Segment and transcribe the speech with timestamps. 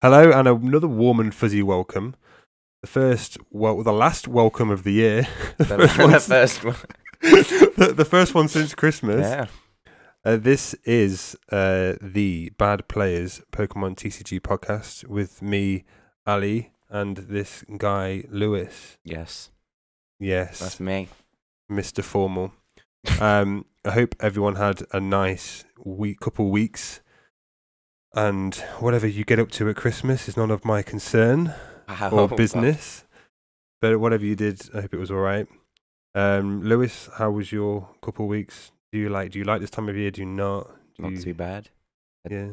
[0.00, 2.14] Hello, and another warm and fuzzy welcome.
[2.82, 5.26] The first, well, the last welcome of the year.
[5.58, 6.76] The The first one.
[7.20, 9.22] the, the first one since Christmas.
[9.22, 9.46] Yeah.
[10.24, 15.84] Uh, this is uh, the Bad Playerz Pokemon TCG podcast with me,
[16.24, 18.98] Ali, and this guy, Lewis.
[19.02, 19.50] Yes.
[20.20, 21.08] Yes, That's me.
[21.68, 22.04] Mr.
[22.04, 22.52] Formal.
[23.20, 27.00] Um, I hope everyone had a nice week, couple weeks,
[28.14, 31.54] and whatever you get up to at Christmas is none of my concern
[31.88, 32.10] Wow.
[32.12, 33.04] or business.
[33.80, 35.46] But whatever you did, I hope it was all right.
[36.14, 38.72] Um, Lewis, how was your couple of weeks?
[38.92, 39.30] Do you like?
[39.32, 40.10] Do you like this time of year?
[40.10, 40.68] Do you not?
[40.96, 41.70] Do Not you- too bad.
[42.28, 42.48] Yeah.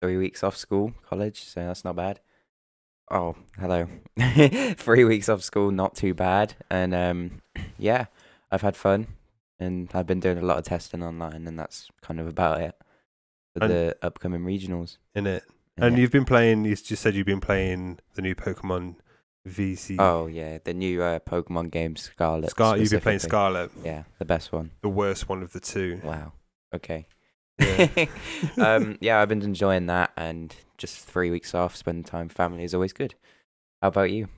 [0.00, 2.20] Three weeks off school, college, so that's not bad.
[3.10, 3.86] Oh, hello.
[4.74, 6.54] Three weeks off school, not too bad.
[6.70, 7.42] And um,
[7.76, 8.06] yeah,
[8.50, 9.08] I've had fun,
[9.58, 12.74] and I've been doing a lot of testing online, and that's kind of about it
[13.60, 14.96] for And- the upcoming regionals.
[15.14, 15.44] In it.
[15.76, 16.00] And Yeah.
[16.02, 16.64] you've been playing.
[16.64, 18.96] You just said you've been playing the new Pokemon
[19.48, 19.96] VC.
[19.98, 22.50] Oh yeah, the new uh, Pokemon game Scarlet.
[22.50, 22.76] Scar.
[22.76, 23.20] You've been playing.
[23.20, 24.72] Scarlet, Yeah, the best one.
[24.82, 26.00] the worst one of the two.
[26.04, 26.32] Wow.
[26.74, 27.06] Okay.
[27.58, 28.06] Yeah.
[28.58, 32.64] um, yeah, I've been enjoying that, and just three weeks off, spending time with family
[32.64, 33.14] is always good.
[33.80, 34.28] How about you?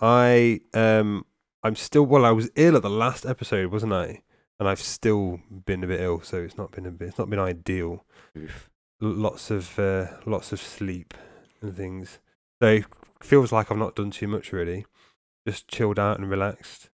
[0.00, 1.24] I um
[1.62, 2.24] I'm still well.
[2.24, 4.22] I was ill at the last episode, wasn't I?
[4.62, 7.08] And I've still been a bit ill, so it's not been a bit.
[7.08, 8.04] It's not been ideal.
[8.38, 8.70] Oof.
[9.00, 11.14] Lots of uh, lots of sleep
[11.60, 12.20] and things.
[12.62, 12.84] So it
[13.20, 14.86] feels like I've not done too much really.
[15.48, 16.90] Just chilled out and relaxed.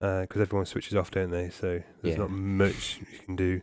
[0.00, 1.50] Because everyone switches off, don't they?
[1.50, 2.22] So there's Yeah.
[2.22, 3.60] not much you can do.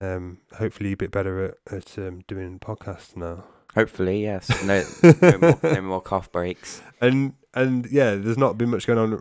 [0.00, 3.44] Um, hopefully, a bit better at, at um, doing podcasts now.
[3.74, 4.48] Hopefully, yes.
[4.64, 4.84] No,
[5.20, 6.80] no, more, no more cough breaks.
[7.02, 9.20] and and yeah, there's not been much going on, uh,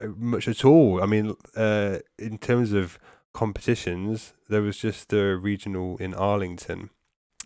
[0.00, 1.02] much at all.
[1.02, 2.98] I mean, uh, in terms of
[3.34, 6.90] competitions, there was just a regional in Arlington,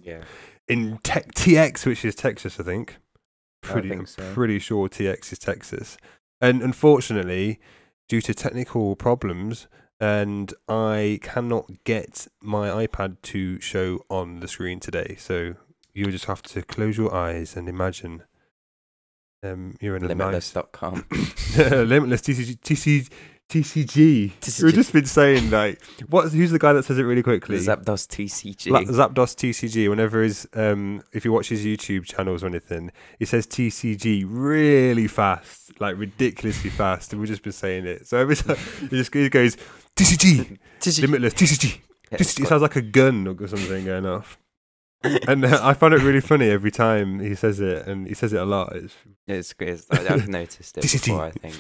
[0.02, 0.24] Yeah.
[0.68, 2.96] in Tech TX, which is Texas, I think.
[3.62, 5.98] I Pretty, think I'm pretty sure TX is Texas,
[6.40, 7.60] and unfortunately,
[8.08, 9.66] due to technical problems.
[10.02, 15.56] And I cannot get my iPad to show on the screen today, so
[15.92, 18.22] you'll just have to close your eyes and imagine
[19.42, 21.06] um, you're in a nice Limitless.com.
[21.88, 23.08] Limitless TCG, TCG,
[23.50, 24.62] TCG.
[24.62, 26.30] We've just been saying like, what?
[26.30, 27.58] Who's the guy that says it really quickly?
[27.58, 28.70] Zapdos TCG.
[28.70, 29.88] La- Zapdos TCG.
[29.88, 35.08] Whenever his, um, if you watch his YouTube channels or anything, he says TCG really
[35.08, 38.06] fast, like ridiculously fast, and we've just been saying it.
[38.06, 39.56] So every time he just he goes
[39.96, 41.02] TCG, TCG.
[41.02, 41.80] Limitless TCG.
[42.12, 44.36] Yeah, Just, it sounds like a gun or something going off.
[45.02, 48.40] And I find it really funny every time he says it, and he says it
[48.40, 48.74] a lot.
[48.76, 48.94] It's
[49.26, 49.54] It's,
[49.90, 51.54] I've noticed it before, I think.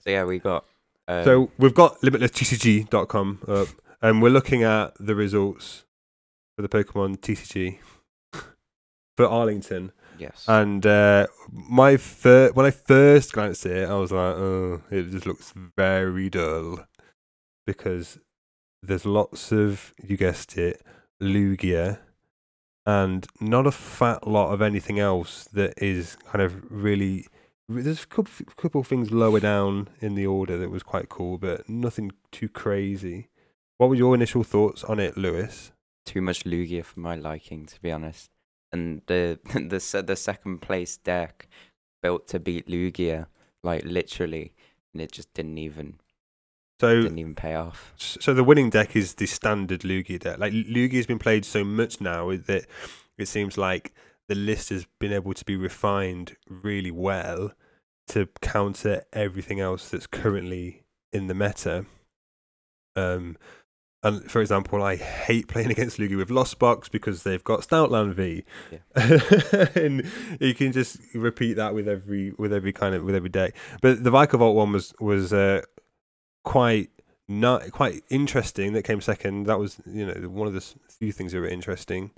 [0.00, 0.64] So yeah, we got.
[1.08, 3.68] Um, So we've got limitlesstcg.com up,
[4.00, 5.84] and we're looking at the results
[6.56, 7.78] for the Pokemon TCG
[9.16, 9.92] for Arlington.
[10.18, 10.44] yes.
[10.48, 15.10] And uh, my fir- when I first glanced at it, I was like, "Oh, it
[15.10, 16.86] just looks very dull,"
[17.66, 18.18] because
[18.82, 20.80] there's lots of you guessed it,
[21.22, 21.98] Lugia,
[22.86, 27.26] and not a fat lot of anything else that is kind of really.
[27.68, 31.68] There's a couple, couple things lower down in the order that was quite cool, but
[31.68, 33.28] nothing too crazy.
[33.78, 35.72] What were your initial thoughts on it, Lewis?
[36.06, 38.30] too much Lugia for my liking, to be honest.
[38.72, 41.48] And the the the second place deck
[42.02, 43.26] built to beat Lugia,
[43.62, 44.54] like literally,
[44.94, 45.98] and it just didn't even
[46.80, 47.94] So didn't even pay off.
[47.96, 50.38] So the winning deck is the standard Lugia deck.
[50.38, 52.66] Like Lugia's been played so much now that
[53.16, 53.94] it seems like
[54.28, 57.52] the list has been able to be refined really well
[58.08, 61.86] to counter everything else that's currently in the meta.
[62.94, 63.36] Um,
[64.02, 68.14] and for example, I hate playing against Lugia with Lost Box because they've got Stoutland
[68.14, 69.68] V, yeah.
[69.82, 70.08] and
[70.40, 73.54] you can just repeat that with every with every kind of with every deck.
[73.80, 75.62] But the Vikavolt one was was uh,
[76.46, 76.90] quite
[77.28, 78.72] not quite interesting.
[78.72, 79.44] That came second.
[79.44, 82.12] That was you know one of the few things that were interesting.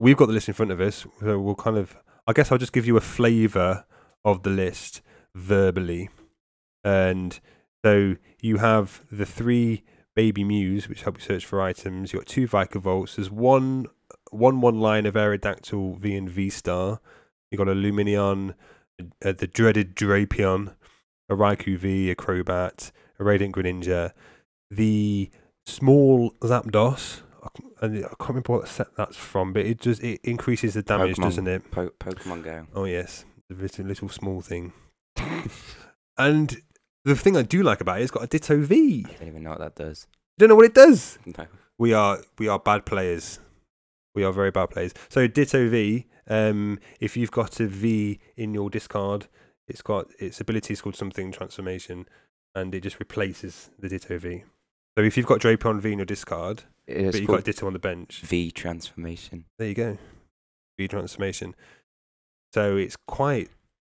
[0.00, 1.96] We've got the list in front of us, so we'll kind of.
[2.26, 3.84] I guess I'll just give you a flavour
[4.24, 5.02] of the list
[5.34, 6.08] verbally,
[6.82, 7.38] and
[7.84, 9.84] so you have the three
[10.16, 12.12] baby Mews, which help you search for items.
[12.12, 13.16] You've got two Vikavolts.
[13.16, 13.86] There's one
[14.30, 17.00] one one line of Aerodactyl V and V Star.
[17.50, 18.54] You got a Lumineon,
[19.24, 20.74] uh, the dreaded Drapion,
[21.28, 24.12] a Raikou V, a Crobat, a Radiant Greninja,
[24.70, 25.30] the
[25.66, 27.20] small Zapdos.
[27.80, 31.16] And I can't remember what set that's from, but it just it increases the damage,
[31.16, 31.22] Pokemon.
[31.22, 31.70] doesn't it?
[31.70, 32.66] Po- Pokemon Go.
[32.74, 34.72] Oh yes, the little, little small thing.
[36.18, 36.60] And
[37.06, 39.06] the thing I do like about it, it's got a Ditto V.
[39.08, 40.06] I don't even know what that does.
[40.36, 41.18] You don't know what it does.
[41.24, 41.46] No.
[41.78, 43.40] We are we are bad players.
[44.14, 44.92] We are very bad players.
[45.08, 49.28] So Ditto V, um, if you've got a V in your discard,
[49.66, 52.06] it's got its ability is called something transformation,
[52.54, 54.44] and it just replaces the Ditto V.
[54.96, 57.72] So if you've got Drapion V in your discard, It's but you've got Ditto on
[57.72, 59.44] the bench, V transformation.
[59.58, 59.98] there you go,
[60.78, 61.54] V transformation.
[62.52, 63.50] So it's quite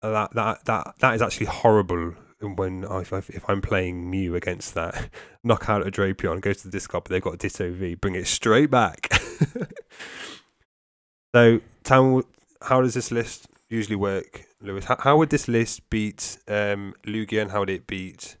[0.02, 4.34] that that that that is actually horrible when I, if, I, if I'm playing Mew
[4.34, 5.08] against that.
[5.44, 8.26] Knock out a Drapion, go to the discard, but they've got Ditto V, bring it
[8.26, 9.12] straight back.
[11.34, 12.22] so, tell
[12.62, 14.84] how does this list usually work, Lewis?
[14.84, 18.36] How, how would this list beat um, Lugia and how would it beat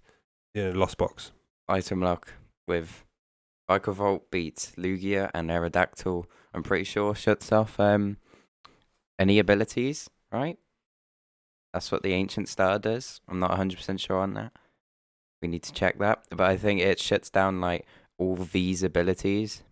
[0.54, 1.32] know, Lost Box?
[1.68, 2.34] Item lock
[2.68, 3.04] with
[3.68, 6.26] Volt beats Lugia and Aerodactyl.
[6.52, 8.18] I'm pretty sure shuts off um
[9.18, 10.58] any abilities, right?
[11.72, 13.20] That's what the ancient star does.
[13.28, 14.52] I'm not 100% sure on that.
[15.40, 16.24] We need to check that.
[16.30, 17.86] But I think it shuts down like
[18.18, 19.62] all V's abilities.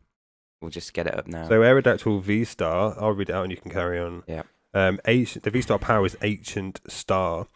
[0.63, 1.49] We'll just get it up now.
[1.49, 4.23] So, Aerodactyl V Star, I'll read it out and you can carry on.
[4.27, 4.43] Yeah.
[4.73, 7.47] Um, ancient, the V Star power is Ancient Star,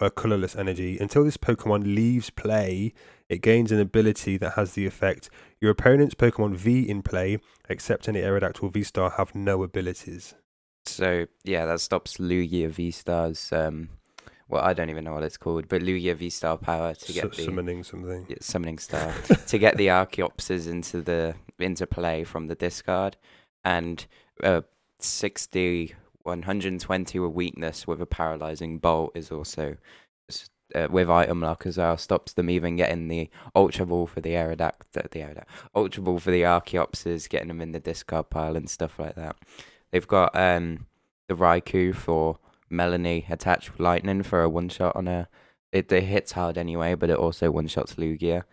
[0.00, 0.98] a, colorless energy.
[0.98, 2.92] Until this Pokemon leaves play,
[3.28, 5.30] it gains an ability that has the effect
[5.60, 7.38] your opponent's Pokemon V in play,
[7.68, 10.34] except any Aerodactyl V Star, have no abilities.
[10.86, 13.90] So yeah, that stops Lugia V Star's um
[14.48, 17.22] well I don't even know what it's called, but Lugia V Star power to get
[17.22, 18.26] Su- the summoning something.
[18.28, 19.12] yeah, summoning star
[19.46, 23.16] to get the Archeopses into the into play from the discard
[23.64, 24.06] and
[24.42, 24.62] uh
[24.98, 29.76] 60 120 with weakness with a paralyzing bolt is also
[30.74, 34.30] uh, with item lock as well stops them even getting the ultra ball for the
[34.30, 38.70] Aerodact the Aerodact ultra ball for the Archeopses getting them in the discard pile and
[38.70, 39.36] stuff like that.
[39.90, 40.86] They've got um
[41.28, 42.38] the Raikou for
[42.70, 45.28] Melony attached with lightning for a one shot on a
[45.72, 48.44] it, it hits hard anyway but it also one shots Lugia.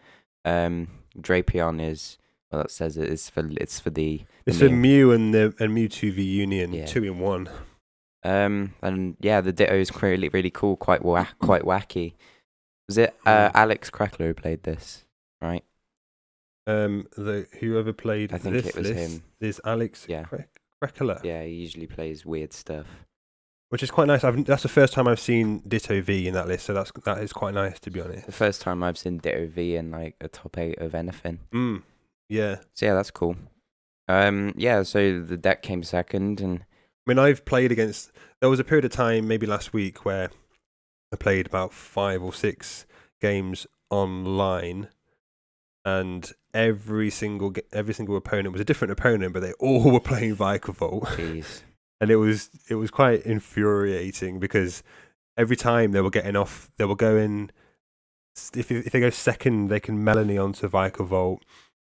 [0.43, 0.87] Um
[1.19, 2.17] Drapion is
[2.51, 4.77] well that says it is for it's for the, the It's a Mew.
[5.07, 6.85] Mew and the and Mewtwo V Union, Yeah.
[6.85, 7.49] two in one.
[8.23, 12.13] Um, and yeah, the Ditto is really, really cool, quite wa- quite wacky.
[12.87, 13.51] Was it uh, Mm.
[13.55, 15.05] Alex Crackler who played this,
[15.41, 15.63] right?
[16.65, 19.23] Um, the whoever played I think this it was list him.
[19.39, 20.23] is Alex Yeah.
[20.23, 23.05] Krek- Yeah, he usually plays weird stuff.
[23.69, 24.23] which is quite nice.
[24.23, 27.19] I've, that's the first time I've seen Ditto V in that list, so that's that
[27.19, 28.25] is quite nice to be honest.
[28.25, 31.39] The first time I've seen Ditto V in like a top eight of anything.
[31.53, 31.83] Mm,
[32.29, 33.35] yeah, So yeah, that's cool.
[34.07, 36.65] Um, yeah, so the deck came second, and I
[37.05, 38.11] mean I've played against.
[38.39, 40.29] There was a period of time, maybe last week, where
[41.11, 42.85] I played about five or six
[43.21, 44.89] games online,
[45.83, 50.35] and every single every single opponent was a different opponent, but they all were playing
[50.35, 51.05] Vikavolt.
[51.07, 51.61] jeez,
[52.01, 54.83] and it was it was quite infuriating because
[55.37, 57.51] every time they were getting off, they were going.
[58.55, 61.39] If if they go second, they can Melony onto Vikavolt,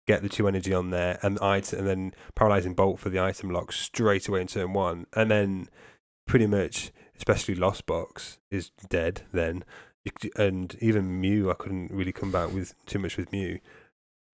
[0.06, 3.50] get the two energy on there, and item, and then paralyzing bolt for the item
[3.50, 5.68] lock straight away in turn one, and then
[6.26, 9.64] pretty much, especially Lost Box is dead then,
[10.36, 13.60] and even Mew, I couldn't really come back with too much with Mew.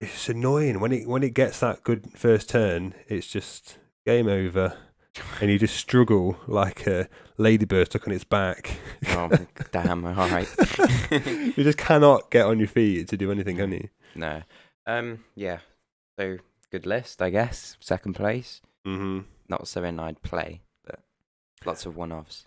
[0.00, 2.94] It's annoying when it when it gets that good first turn.
[3.08, 4.76] It's just game over
[5.40, 7.08] and you just struggle like a
[7.38, 8.78] ladybird stuck on its back.
[9.08, 9.30] oh
[9.72, 10.48] damn, all right.
[11.10, 13.88] you just cannot get on your feet to do anything, can you?
[14.14, 14.42] no,
[14.86, 15.58] um, yeah.
[16.18, 16.38] So
[16.70, 17.76] good list, I guess.
[17.80, 18.60] Second place.
[18.86, 19.20] Mm-hmm.
[19.48, 21.00] Not something I'd play, but
[21.64, 22.46] lots of one-offs.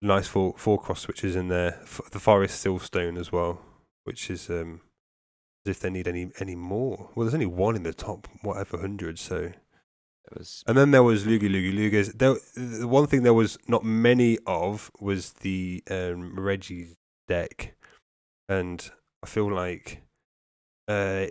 [0.00, 1.78] Nice four four cross switches in there.
[1.82, 3.60] F- the Forest Seal Stone as well,
[4.04, 4.80] which is um
[5.66, 7.10] as if they need any any more.
[7.14, 11.02] Well, there's only one in the top whatever hundred, so It was And then there
[11.02, 12.16] was Lugi Lugi Lugas.
[12.16, 16.94] There, the one thing there was not many of was the um, Reggie's
[17.26, 17.74] deck,
[18.48, 18.88] and
[19.24, 20.02] I feel like
[20.86, 21.26] uh,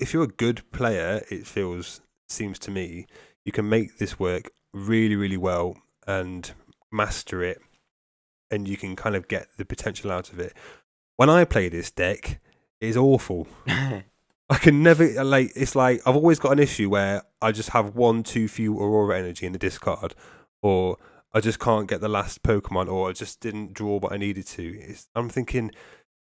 [0.00, 3.06] if you're a good player, it feels seems to me
[3.44, 5.76] you can make this work really really well
[6.06, 6.52] and
[6.90, 7.60] master it,
[8.50, 10.54] and you can kind of get the potential out of it.
[11.16, 12.40] When I play this deck,
[12.80, 13.46] it is awful.
[13.66, 15.52] I can never like.
[15.54, 19.18] It's like I've always got an issue where I just have one too few Aurora
[19.18, 20.14] energy in the discard,
[20.62, 20.96] or
[21.32, 24.46] I just can't get the last Pokemon, or I just didn't draw what I needed
[24.48, 24.80] to.
[24.80, 25.70] It's, I'm thinking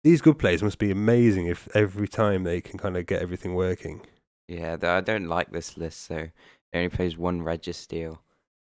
[0.03, 3.55] these good players must be amazing if every time they can kind of get everything
[3.55, 4.01] working.
[4.47, 4.77] yeah.
[4.81, 6.31] I don't like this list, so it
[6.73, 8.19] only plays one Registeel.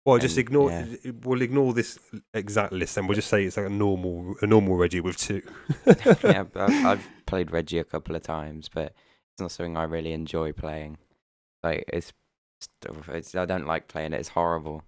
[0.04, 0.70] Well, just ignore.
[0.70, 0.86] yeah.
[1.22, 1.98] We'll ignore this
[2.32, 5.42] exact list, and we'll just say it's like a normal, a normal Reggie with two.
[5.86, 8.94] yeah, but I've, I've played Reggie a couple of times, but
[9.32, 10.96] it's not something I really enjoy playing.
[11.62, 12.14] Like it's,
[13.08, 14.20] it's I don't like playing it.
[14.20, 14.82] It's horrible.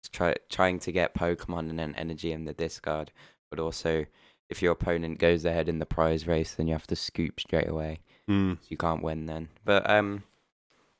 [0.00, 3.12] It's try, trying to get Pokemon and then energy in the discard,
[3.50, 4.06] but also
[4.52, 7.68] if your opponent goes ahead in the prize race, then you have to scoop straight
[7.68, 8.00] away.
[8.30, 8.58] Mm.
[8.60, 9.48] So you can't win then.
[9.64, 10.22] But um,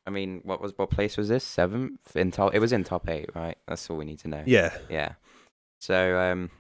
[0.07, 1.45] I mean, what was what place was this?
[1.45, 2.55] Seventh in top.
[2.55, 3.57] It was in top eight, right?
[3.69, 4.43] That's all we need to know.
[4.47, 5.13] Yeah, Yeah.
[5.79, 6.51] So um,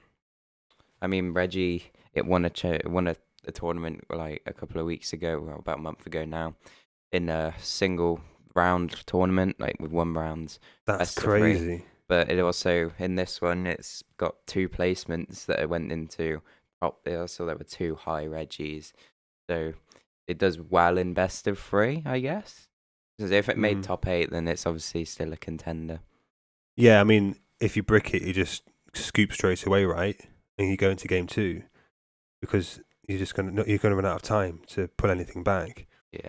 [1.00, 4.86] I mean Reggie, it won a ch- won a, a tournament like a couple of
[4.86, 6.54] weeks ago, well, about a month ago now,
[7.10, 8.20] in a single
[8.54, 10.60] round tournament, like with one rounds.
[10.86, 11.40] that's Best of three.
[11.40, 11.84] crazy.
[12.08, 16.42] But it also in this one, it's got two placements that it went into
[16.82, 17.04] top.
[17.04, 18.92] there, So there were two high Reggies.
[19.48, 19.74] So
[20.26, 22.68] it does well in best of three, I guess.
[23.16, 23.82] Because if it made Mm.
[23.84, 26.00] top eight, then it's obviously still a contender.
[26.76, 28.62] Yeah, I mean, if you brick it, you just
[28.94, 30.18] scoop straight away, right?
[30.58, 31.62] And you go into game two
[32.40, 35.86] because you're just gonna you're gonna run out of time to pull anything back.
[36.10, 36.28] Yeah.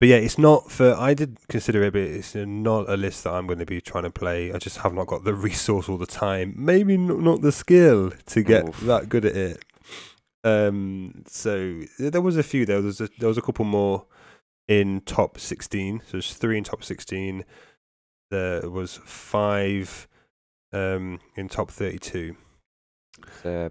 [0.00, 0.94] But yeah, it's not for.
[0.94, 4.02] I did consider it, but it's not a list that I'm going to be trying
[4.02, 4.52] to play.
[4.52, 6.54] I just have not got the resource all the time.
[6.56, 8.80] Maybe not, not the skill to get Oof.
[8.80, 9.64] that good at it.
[10.44, 12.66] Um, so there was a few.
[12.66, 14.06] There was a, there was a couple more
[14.68, 16.00] in top 16.
[16.00, 17.44] So there's three in top 16.
[18.30, 20.08] There was five
[20.72, 22.36] um, in top 32.
[23.42, 23.70] So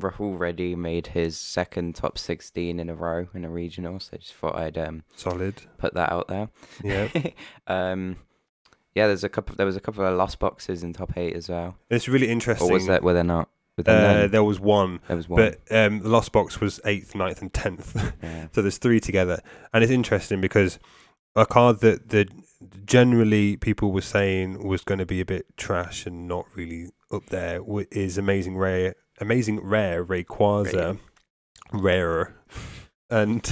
[0.00, 4.00] Rahul Reddy made his second top 16 in a row in a regional.
[4.00, 5.62] So I just thought I'd um Solid.
[5.78, 6.50] put that out there.
[6.82, 7.08] Yeah.
[7.66, 8.16] um,
[8.94, 9.06] yeah.
[9.06, 9.56] There's a couple.
[9.56, 11.76] There was a couple of lost boxes in top eight as well.
[11.90, 12.70] it's really interesting.
[12.70, 13.02] Or was that?
[13.02, 13.48] Were there not?
[13.78, 14.30] Uh, none?
[14.30, 15.40] there was one, there was one.
[15.40, 18.14] but um, the lost box was eighth, 9th, and tenth.
[18.22, 18.48] yeah.
[18.52, 19.40] So there's three together,
[19.72, 20.78] and it's interesting because
[21.34, 22.28] a card that that
[22.84, 27.26] generally people were saying was going to be a bit trash and not really up
[27.26, 27.60] there
[27.90, 30.98] is amazing rare, amazing rare Rayquaza,
[31.72, 32.34] rarer,
[33.10, 33.50] and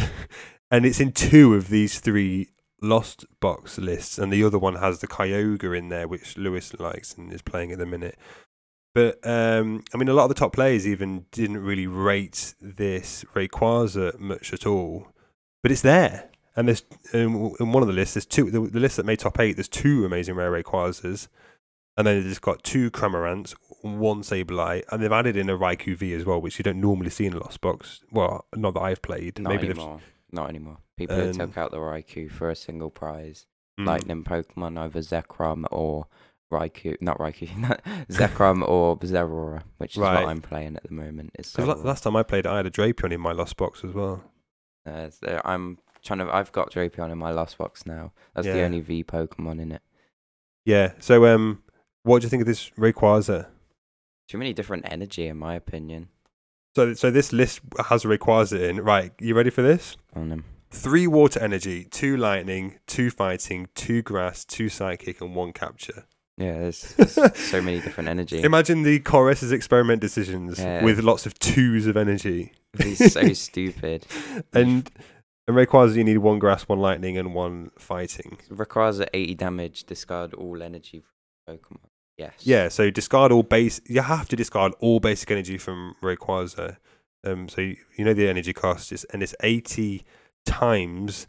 [0.71, 2.51] and it's in two of these three
[2.83, 7.15] lost box lists, and the other one has the Kyogre in there, which Lewis likes
[7.15, 8.19] and is playing at the minute.
[8.95, 13.25] But um, I mean, a lot of the top players even didn't really rate this
[13.35, 15.09] Rayquaza much at all.
[15.63, 16.83] But it's there, and there's
[17.13, 18.15] in, in one of the lists.
[18.15, 18.51] There's two.
[18.51, 19.57] The, the list that made top eight.
[19.57, 21.29] There's two amazing rare Rayquazas,
[21.97, 26.13] and then it's got two Cramorants, one Sableye, and they've added in a Raikou V
[26.15, 28.01] as well, which you don't normally see in a Lost Box.
[28.11, 29.39] Well, not that I've played.
[29.39, 30.01] Not Maybe they've- anymore.
[30.33, 30.79] Not anymore.
[30.97, 33.47] People Um, took out the Raikou for a single prize.
[33.81, 33.87] Mm.
[33.87, 36.07] Lightning Pokemon over Zekrom or
[36.51, 37.01] Raikou.
[37.01, 37.49] Not Raikou.
[38.11, 40.23] Zekrom or Zeraora, which is Right.
[40.25, 41.31] what I'm playing at the moment.
[41.39, 44.23] It's last time I played, I had a Drapion in my Lost Box as well.
[44.87, 46.35] Uh, so I'm trying to.
[46.35, 48.13] I've got Drapion in my Lost Box now.
[48.35, 48.65] That's the Yeah.
[48.65, 49.83] only V Pokemon in it.
[50.65, 50.93] Yeah.
[50.99, 51.63] So, um,
[52.03, 53.49] what do you think of this Rayquaza?
[54.29, 56.09] Too many different energy, in my opinion,
[56.77, 58.81] So, so this list has Rayquaza in.
[58.81, 59.97] Right, you ready for this?
[60.15, 60.45] on them.
[60.71, 66.05] Three water energy, two lightning, two fighting, two grass, two psychic, and one capture.
[66.41, 68.43] Yeah, there's, there's so many different energy.
[68.45, 70.83] Imagine the Colress's experiment decisions Yeah.
[70.83, 72.53] with lots of twos of energy.
[72.83, 74.07] He's so stupid.
[74.53, 74.91] And
[75.47, 78.39] and Rayquaza, you need one grass, one lightning, and one fighting.
[78.49, 79.85] Requires a 80 damage.
[79.85, 81.01] Discard all energy
[81.47, 81.89] from Pokemon.
[82.17, 82.33] Yes.
[82.41, 83.81] Yeah, so discard all base.
[83.87, 86.77] You have to discard all basic energy from Rayquaza.
[87.25, 90.05] Um, so you, you know the energy cost is, and it's eighty
[90.47, 91.27] times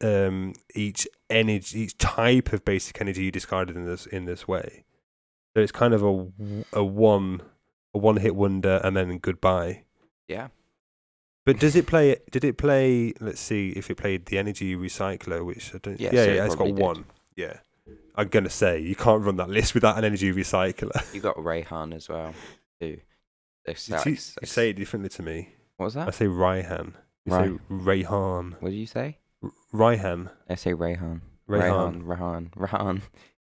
[0.00, 4.84] um each energy, each type of basic energy you discarded in this in this way.
[5.54, 6.26] So it's kind of a
[6.72, 7.42] a one
[7.94, 9.84] a one hit wonder, and then goodbye.
[10.28, 10.48] Yeah.
[11.44, 12.16] But does it play?
[12.30, 13.12] Did it play?
[13.20, 16.00] Let's see if it played the energy recycler, which I don't.
[16.00, 16.78] Yeah, Yeah, so yeah, it it's got did.
[16.78, 17.04] one.
[17.36, 17.56] Yeah,
[18.14, 21.12] I'm gonna say you can't run that list without an energy recycler.
[21.14, 22.32] You got Rayhan as well.
[22.80, 23.00] Too.
[23.64, 25.48] It's You, you say it differently to me.
[25.76, 26.08] What was that?
[26.08, 26.94] I say Raihan.
[27.26, 28.60] You say Rayhan.
[28.60, 29.18] What did you say?
[29.72, 30.30] Raihan.
[30.48, 31.20] I say Rayhan.
[31.48, 32.02] Rayhan.
[32.04, 32.50] Rayhan.
[32.50, 33.02] Rayhan.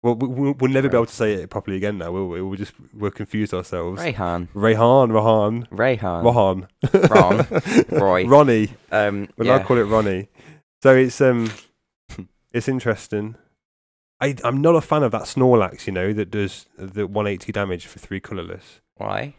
[0.04, 2.40] Well, we, we- we'll never be able to say it properly again now, will we?
[2.40, 4.00] We'll just we'll confuse ourselves.
[4.00, 4.50] Rayhan.
[4.54, 6.24] Rayhan, Rahan, Rayhan.
[6.24, 6.68] Rohan,
[7.10, 8.00] Ron.
[8.00, 8.28] Roy.
[8.28, 8.70] Ronnie.
[8.92, 9.28] Um.
[9.36, 9.58] We'll yeah.
[9.58, 10.28] now call it Ronnie.
[10.84, 11.52] So it's um,
[12.54, 13.36] it's interesting.
[14.22, 17.88] I I'm not a fan of that Snorlax, you know, that does the 180 damage
[17.88, 18.82] for three colorless.
[18.98, 19.34] Why?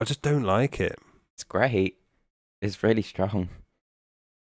[0.00, 1.00] I just don't like it.
[1.34, 1.98] It's great.
[2.60, 3.48] It's really strong.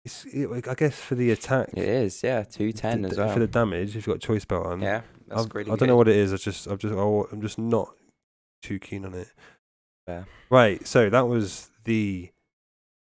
[0.03, 2.23] It's it, I guess for the attack, It is.
[2.23, 2.43] Yeah.
[2.43, 3.31] Two ten as well.
[3.33, 3.89] for the damage.
[3.89, 5.01] If you've got choice belt on, yeah.
[5.27, 5.71] That's I've- really.
[5.71, 6.33] I don't know what it is.
[6.33, 7.93] I just I'm just oh, I'm just not
[8.63, 9.27] too keen on it.
[10.07, 10.25] Fair.
[10.49, 10.85] Right.
[10.87, 12.31] So that was the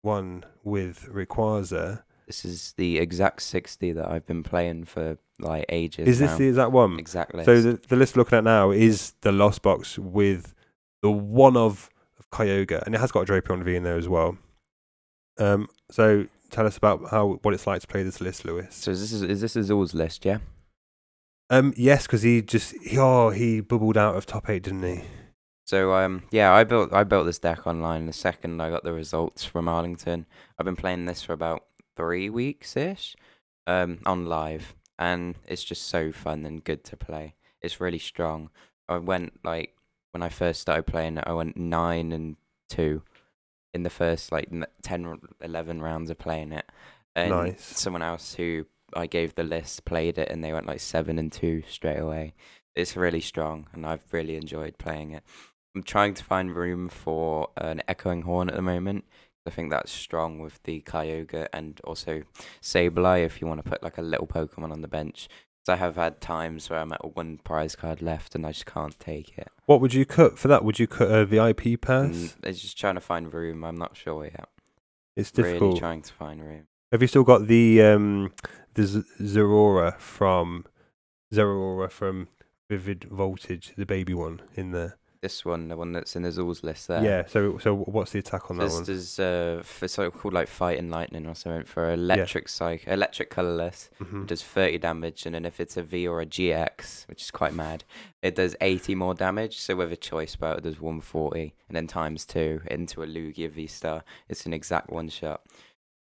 [0.02, 2.04] one with Rayquaza.
[2.26, 6.08] This is the exact sixty that I've been playing for like ages.
[6.08, 6.38] Is this now.
[6.38, 6.98] the exact one?
[7.00, 7.44] Exactly.
[7.44, 10.54] So the, the list we're looking at now is the Lost Box with
[11.02, 14.08] the one of, of Kyogre, and it has got a Drapion V in there as
[14.10, 14.38] well.
[15.38, 18.76] Um, so tell us about how what it's like to play this list, Lewis.
[18.76, 20.40] So this is is this is all's list, yeah?
[21.50, 25.04] Um, yes, because he just he, oh he bubbled out of top eight, didn't he?
[25.66, 28.94] So um yeah, I built I built this deck online the second I got the
[28.94, 30.26] results from Arlington.
[30.58, 31.64] I've been playing this for about
[31.96, 33.16] three weeks ish,
[33.68, 34.76] um, on live.
[34.98, 37.36] and it's just so fun and good to play.
[37.62, 38.50] It's really strong.
[38.88, 39.76] I went like
[40.12, 42.36] when I first started playing it, I went nine and
[42.68, 43.04] two
[43.74, 46.66] in the first like n- 10, r- 11 rounds of playing it.
[47.16, 47.64] And Nice.
[47.80, 51.32] someone else who I gave the list played it and they went like seven and
[51.32, 52.34] two straight away.
[52.76, 55.24] It's really strong and I've really enjoyed playing it.
[55.76, 59.06] I'm trying to find room for an echoing horn at the moment.
[59.46, 62.24] I think that's strong with the Kyogre and also
[62.62, 65.28] Sableye if you want to put like a little Pokemon on the bench.
[65.70, 69.00] I have had times where I'm at one prize card left and I just can't
[69.00, 69.48] take it.
[69.66, 70.66] What would you cut for that?
[70.66, 72.06] Would you cut a VIP pass?
[72.06, 73.64] And it's just trying to find room.
[73.64, 74.50] I'm not sure yet.
[75.16, 75.80] it's Really difficult.
[75.80, 76.68] trying to find room.
[76.92, 78.34] Have you still got the um
[78.74, 80.66] the Z- Zeraora from
[81.34, 82.28] Zeraora from
[82.70, 84.98] Vivid Voltage, the baby one in there?
[85.22, 87.04] This one, the one that's in the Azul's list there.
[87.04, 87.26] Yeah.
[87.28, 88.86] So so what's the attack on that This one?
[88.90, 93.30] is uh, for so called like fight and lightning or something for electric psych, electric
[93.30, 93.90] colorless.
[94.02, 94.22] Mhm.
[94.24, 97.32] It does 30 damage, and then if it's a V or a GX, which is
[97.32, 97.84] quite mad,
[98.22, 99.58] it does 80 more damage.
[99.60, 103.50] So with a choice belt, it does 140, and then times two into a Lugia
[103.50, 105.42] V Star, it's an exact one shot.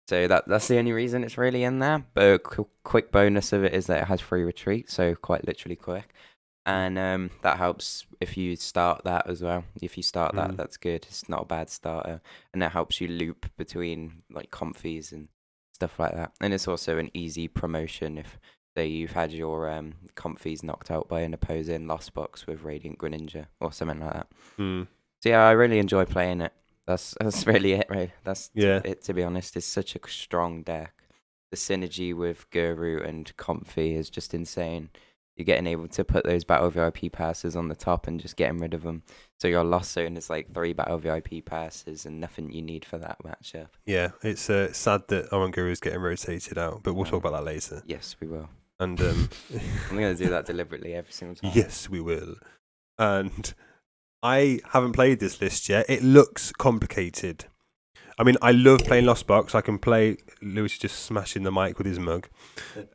[0.10, 2.06] So that that's the only reason it's really in there.
[2.14, 2.44] But
[2.84, 6.14] quick bonus of it is that it has free retreat, so quite literally quick.
[6.66, 9.64] And um, that helps if you start that as well.
[9.82, 10.58] If you start that, Mm.
[10.58, 11.06] that's good.
[11.10, 12.22] It's not a bad starter,
[12.54, 15.30] and that helps you loop between like Comfeys and
[15.74, 16.34] stuff like that.
[16.40, 18.38] And it's also an easy promotion if
[18.78, 23.00] say you've had your um comfies knocked out by an opposing lost box with Radiant
[23.00, 24.28] Greninja or something like that.
[24.60, 24.88] Mm.
[25.24, 26.54] So yeah, I really enjoy playing it.
[26.86, 28.12] That's that's really it, right?
[28.24, 28.82] That's Yeah.
[28.86, 29.58] it to be honest.
[29.58, 30.94] It's such a strong deck.
[31.50, 34.90] The synergy with Guru and Comfey is just insane.
[35.42, 38.60] You're getting able to put those battle VIP passes on the top and just getting
[38.60, 39.02] rid of them.
[39.40, 43.00] So your lost zone is like three battle VIP passes and nothing you need for
[43.00, 43.70] that matchup.
[43.84, 44.10] Yeah.
[44.22, 47.82] It's uh, sad that Oranguru is getting rotated out, but we'll talk about that later.
[47.88, 48.50] Yes, we will.
[48.80, 49.30] And um,
[49.90, 51.54] I'm gonna do that deliberately every single time.
[51.56, 52.36] Yes, we will.
[53.00, 53.52] And
[54.22, 55.88] I haven't played this list yet.
[55.90, 57.46] It looks complicated.
[58.20, 59.56] I mean, I love playing Lost Box.
[59.56, 60.18] I can play.
[60.40, 62.30] Lewis is just smashing the mic with his mug.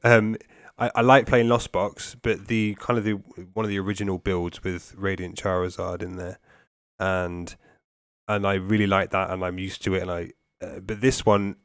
[0.05, 0.37] Um,
[0.79, 3.13] I, I like playing Lost Box, but the kind of the
[3.55, 6.39] one of the original builds with Radiant Charizard in there,
[6.99, 7.55] and
[8.29, 10.03] and I really like that, and I'm used to it.
[10.03, 10.31] And I,
[10.63, 11.57] uh, but this one,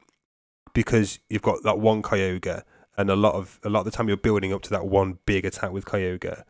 [0.74, 2.64] because you've got that one Kyogre,
[2.98, 5.20] and a lot of a lot of the time you're building up to that one
[5.26, 6.44] big attack with Kyogre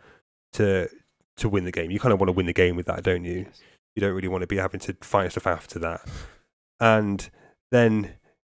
[0.54, 0.89] to
[1.38, 1.91] to win the game.
[1.91, 3.45] You kind of want to win the game with that, don't you?
[3.47, 3.62] Yes.
[3.95, 6.08] You don't really want to be having to find stuff after that.
[6.80, 7.30] And
[7.71, 8.13] then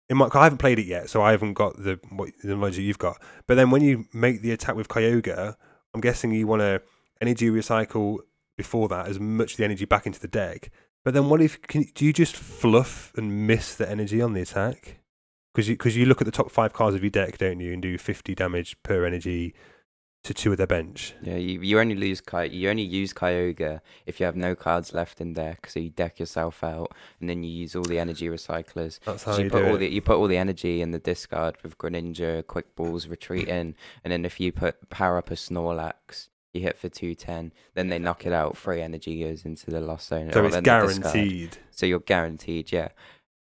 [0.08, 2.76] in my, I haven't played it yet, so I haven't got the what, the knowledge
[2.76, 3.20] that you've got.
[3.46, 5.56] But then when you make the attack with Kyogre,
[5.94, 6.82] I'm guessing you want to
[7.20, 8.18] energy recycle
[8.56, 10.70] before that as much of the energy back into the deck.
[11.04, 14.42] But then what if can, do you just fluff and miss the energy on the
[14.42, 14.98] attack?
[15.54, 17.72] Because you because you look at the top five cards of your deck, don't you,
[17.72, 19.54] and do 50 damage per energy
[20.26, 21.14] to two of their bench.
[21.22, 24.92] Yeah, you, you only lose Ky- you only use Kyogre if you have no cards
[24.92, 28.26] left in deck, so you deck yourself out, and then you use all the energy
[28.28, 28.98] recyclers.
[29.04, 29.78] That's how So you, you do put all it.
[29.78, 33.74] the you put all the energy in the discard with Greninja, Quick Balls, Retreat in,
[34.04, 37.88] and then if you put power up a Snorlax, you hit for two ten, then
[37.88, 38.56] they knock it out.
[38.56, 40.32] Free energy goes into the lost zone.
[40.32, 41.02] so it's then the discard.
[41.02, 41.58] guaranteed.
[41.70, 42.88] So you're guaranteed, yeah.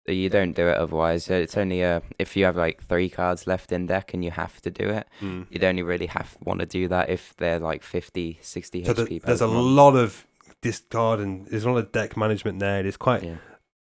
[0.05, 1.25] You don't do it otherwise.
[1.25, 4.31] So It's only uh, if you have like three cards left in deck and you
[4.31, 5.07] have to do it.
[5.21, 5.47] Mm.
[5.49, 9.07] You'd only really have want to do that if they're like 50, 60 So HP.
[9.07, 10.25] the, there's a lot of
[10.61, 12.85] discard and there's a lot of deck management there.
[12.85, 13.35] It's quite Yeah.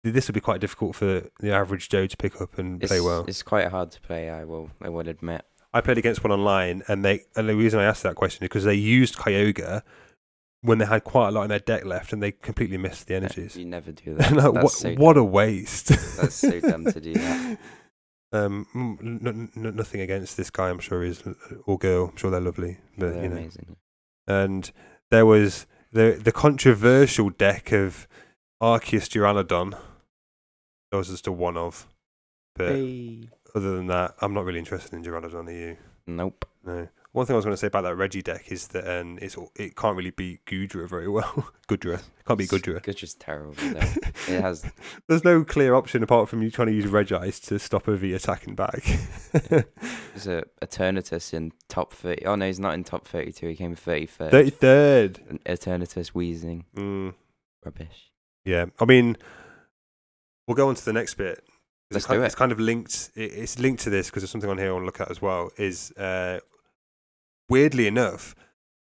[0.02, 3.00] this would be quite difficult for the average Joe to pick up and It's, play
[3.00, 3.24] well.
[3.28, 4.30] it's quite hard to play.
[4.30, 4.70] I will.
[4.82, 5.42] I will admit.
[5.72, 8.48] I played against one online, and they and the reason I asked that question is
[8.48, 9.82] because they used Kyogre
[10.62, 13.14] when they had quite a lot in their deck left, and they completely missed the
[13.14, 13.56] energies.
[13.56, 14.32] You never do that.
[14.32, 15.88] Like, That's what, so what a waste!
[15.88, 17.58] That's so dumb to do that.
[18.32, 18.64] Um,
[19.02, 20.70] n- n- nothing against this guy.
[20.70, 21.20] I'm sure is
[21.66, 22.10] or girl.
[22.10, 23.36] I'm sure they're lovely, but They're you know.
[23.38, 23.76] amazing.
[24.28, 24.70] And
[25.10, 28.06] there was the the controversial deck of
[28.62, 29.72] Arceus Duraludon.
[30.92, 31.88] That was just a one of,
[32.54, 32.70] but
[33.56, 35.48] other than that, I'm not really interested in Duraludon.
[35.48, 35.76] Are you?
[36.06, 36.48] Nope.
[36.64, 36.86] No.
[37.12, 39.36] One thing I was going to say about that Reggie deck is that um, it's
[39.56, 41.50] it can't really beat Gudra very well.
[41.66, 42.80] Gudra can't beat Gudra.
[42.80, 43.54] Just terrible.
[43.58, 44.64] It has.
[45.08, 48.12] There's no clear option apart from you trying to use Regice to stop a V
[48.14, 48.84] attacking back.
[49.32, 52.24] There's a Eternatus in top thirty.
[52.26, 53.48] Oh no, he's not in top thirty-two.
[53.48, 54.30] He came thirty third.
[54.30, 55.40] Thirty third.
[55.46, 57.14] Eternatus wheezing Mm,
[57.64, 58.12] rubbish.
[58.44, 59.16] yeah, I mean,
[60.46, 61.42] we'll go on to the next bit.
[61.92, 62.26] Let's it's kind, do it.
[62.26, 63.10] It's kind of linked.
[63.16, 65.10] it- It's linked to this because there's something on here I want to look at
[65.10, 65.50] as well.
[65.56, 66.38] Is uh,
[67.50, 68.34] weirdly enough,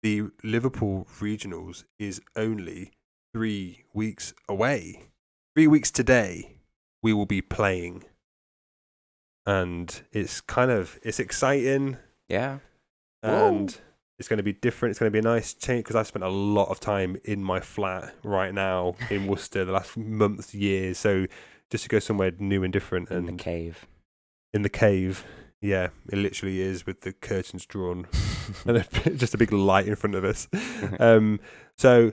[0.03, 2.90] the Liverpool regionals is only
[3.33, 5.05] three weeks away.
[5.57, 6.57] Three weeks today,
[7.03, 8.05] we will be playing,
[9.47, 11.97] and it's kind of it's exciting.
[12.29, 12.59] Yeah.
[13.23, 13.77] and
[14.18, 14.90] it's going to be different.
[14.90, 17.42] It's going to be a nice change because I've spent a lot of time in
[17.42, 20.99] my flat right now in Worcester the last months, years.
[20.99, 21.27] So
[21.71, 23.87] just to go somewhere new and different in and the cave.
[24.53, 25.25] in the cave.
[25.61, 28.07] Yeah, it literally is with the curtains drawn
[28.66, 30.49] and a, just a big light in front of us.
[31.01, 31.40] Um,
[31.77, 32.12] so,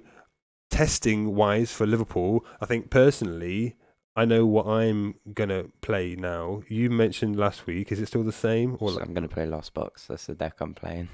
[0.69, 3.75] testing wise for Liverpool, I think personally,
[4.15, 6.61] I know what I'm gonna play now.
[6.69, 7.91] You mentioned last week.
[7.91, 10.07] Is it still the same or So I'm gonna play Lost Box.
[10.07, 11.09] That's the deck I'm playing.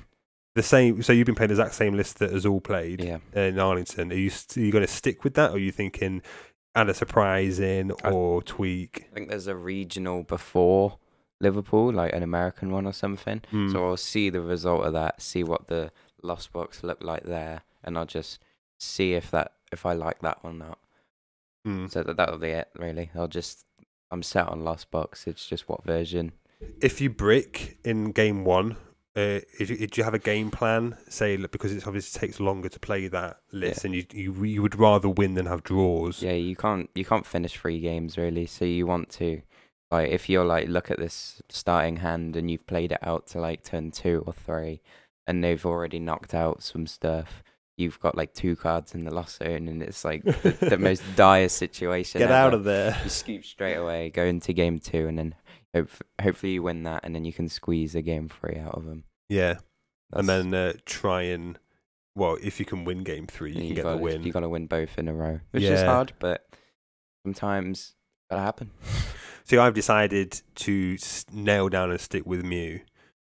[0.56, 1.02] the same?
[1.02, 3.18] So you've been playing the exact same list that has all played Yeah.
[3.34, 4.12] in Arlington.
[4.12, 6.22] Are you st- are you gonna stick with that, or are you thinking
[6.76, 9.08] add a surprise in I- or tweak?
[9.12, 10.98] I think there's a regional before
[11.42, 13.42] Liverpool, like an American one or something.
[13.50, 13.72] Hmm.
[13.72, 17.62] So I'll see the result of that, see what the Lost Box look like there,
[17.84, 18.40] and I'll just
[18.80, 20.80] see if that if I like that or not.
[21.66, 21.88] Hmm.
[21.88, 23.12] So that that'll be it, really.
[23.16, 23.66] I'll just
[24.12, 25.28] I'm set on Lost Box.
[25.28, 26.34] It's just what version.
[26.82, 28.78] if you brick in game one,
[29.16, 30.98] uh, do you have a game plan?
[31.10, 34.80] Say because it obviously takes longer to play that list, and you, you you would
[34.80, 36.22] rather win than have draws.
[36.24, 38.46] Yeah, you can't you can't finish three games really.
[38.46, 39.42] So you want to
[39.92, 43.40] like if you're like look at this starting hand and you've played it out to
[43.40, 44.82] like turn two or three,
[45.28, 47.44] and they've already knocked out some stuff.
[47.78, 51.04] You've got like two cards in the lost zone, and it's like the, the most
[51.16, 52.20] dire situation.
[52.20, 52.98] Get out of there.
[53.04, 55.36] You scoop straight away, go into game two, and then
[55.74, 55.90] hope,
[56.22, 59.06] hopefully you win that, and then you can squeeze a game three out of them.
[59.30, 59.60] Yeah,
[60.14, 61.58] and then uh, try and
[62.16, 64.24] well, if you can win game three, you you can get gotta, the win.
[64.24, 66.46] You got to win both in a row, which is hard, but
[67.26, 67.96] sometimes
[68.30, 68.72] that'll happen.
[69.44, 70.98] See, I've decided to
[71.32, 72.82] nail down and stick with Mew.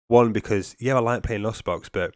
[0.08, 2.14] One because yeah, I like playing Lost Box, but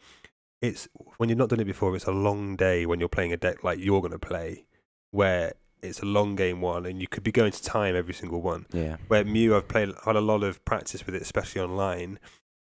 [0.63, 1.95] it's when you've not done it before.
[1.97, 4.65] It's a long day when you're playing a deck like you're going to play,
[5.11, 8.41] where it's a long game one, and you could be going to time every single
[8.41, 8.67] one.
[8.73, 8.97] Yeah.
[9.09, 12.19] Where Mew, I've played had a lot of practice with it, especially online,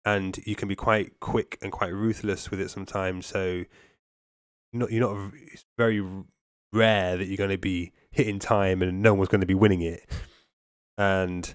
[0.05, 3.27] and you can be quite quick and quite ruthless with it sometimes.
[3.27, 3.65] So,
[4.73, 5.33] not you're not.
[5.53, 6.03] It's very
[6.73, 9.83] rare that you're going to be hitting time and no one's going to be winning
[9.83, 10.09] it.
[10.99, 11.55] And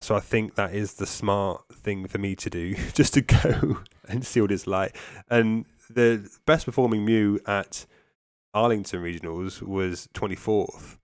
[0.00, 3.78] so I think that is the smart thing for me to do, just to go
[4.08, 4.96] and see what it's like.
[5.30, 7.86] And the best performing Mew at
[8.52, 10.98] Arlington Regionals was 24th,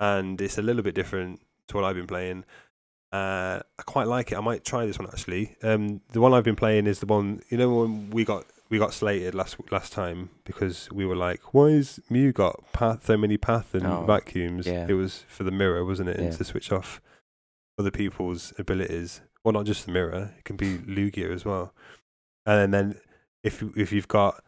[0.00, 2.44] and it's a little bit different to what I've been playing.
[3.12, 4.38] Uh, I quite like it.
[4.38, 5.56] I might try this one actually.
[5.62, 8.78] Um, the one I've been playing is the one you know when we got we
[8.78, 13.16] got slated last last time because we were like, why is Mew got path so
[13.16, 14.66] many path and Oh, vacuums?
[14.66, 14.86] yeah.
[14.88, 16.16] It was for the mirror, wasn't it?
[16.18, 16.36] And Yeah.
[16.36, 17.00] to switch off
[17.78, 19.20] other people's abilities.
[19.44, 20.34] Well, not just the mirror.
[20.38, 21.72] It can be Lugia as well.
[22.44, 23.00] And then
[23.42, 24.42] if if you've got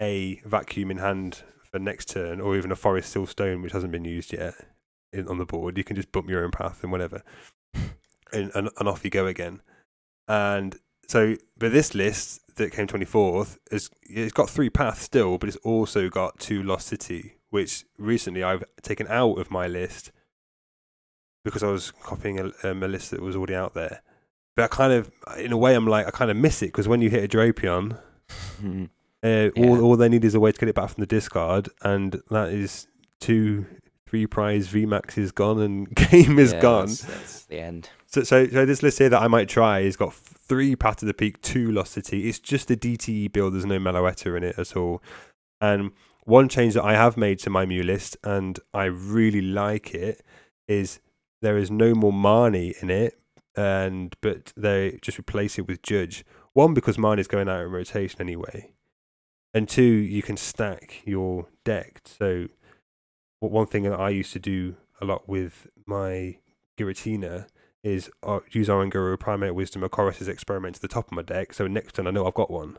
[0.00, 3.92] a vacuum in hand for next turn, or even a Forest Seal Stone which hasn't
[3.92, 4.54] been used yet
[5.12, 7.22] in, on the board, you can just bump your own path and whatever,
[8.32, 9.60] and, and and off you go again.
[10.28, 10.76] And
[11.06, 15.48] so, but this list that came twenty fourth is it's got three paths still, but
[15.48, 20.12] it's also got two Lost City, which recently I've taken out of my list
[21.44, 24.02] because I was copying a, um, a list that was already out there.
[24.54, 26.88] But I kind of, in a way, I'm like I kind of miss it because
[26.88, 27.98] when you hit a Drapion,
[28.62, 28.88] uh,
[29.22, 29.50] Yeah.
[29.56, 32.20] all all they need is a way to get it back from the discard, and
[32.30, 32.88] that is
[33.20, 33.66] two,
[34.06, 36.86] three prize VMAX is gone and game is Yeah, gone.
[36.86, 37.90] That's, that's the end.
[38.10, 41.08] So, so, so this list here that I might try has got three Path of
[41.08, 42.26] the Peak, two Lost City.
[42.26, 43.52] It's just a DTE build.
[43.52, 45.02] There's no Meloetta in it at all.
[45.60, 45.92] And
[46.24, 50.24] one change that I have made to my Mew list, and I really like it,
[50.66, 51.00] is
[51.42, 53.20] there is no more Marnie in it,
[53.54, 56.24] and but they just replace it with Judge.
[56.54, 58.72] One because Marnie's going out in rotation anyway,
[59.52, 62.00] and two you can stack your deck.
[62.06, 62.46] So,
[63.40, 66.38] one thing that I used to do a lot with my
[66.78, 67.46] Giratina
[67.82, 71.52] is uh, use Guru Primate Wisdom, or Colress's Experiment to the top of my deck.
[71.52, 72.78] So next turn I know I've got one.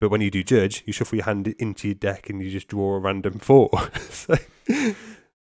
[0.00, 2.68] But when you do Judge, you shuffle your hand into your deck and you just
[2.68, 3.70] draw a random four.
[4.10, 4.34] so,
[4.66, 4.94] so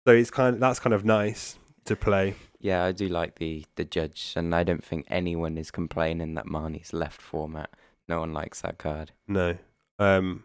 [0.06, 2.34] it's kind of that's kind of nice to play.
[2.60, 6.46] Yeah, I do like the the judge, and I don't think anyone is complaining that
[6.46, 7.70] Marnie's left format.
[8.08, 9.12] No one likes that card.
[9.26, 9.58] No,
[9.98, 10.44] um,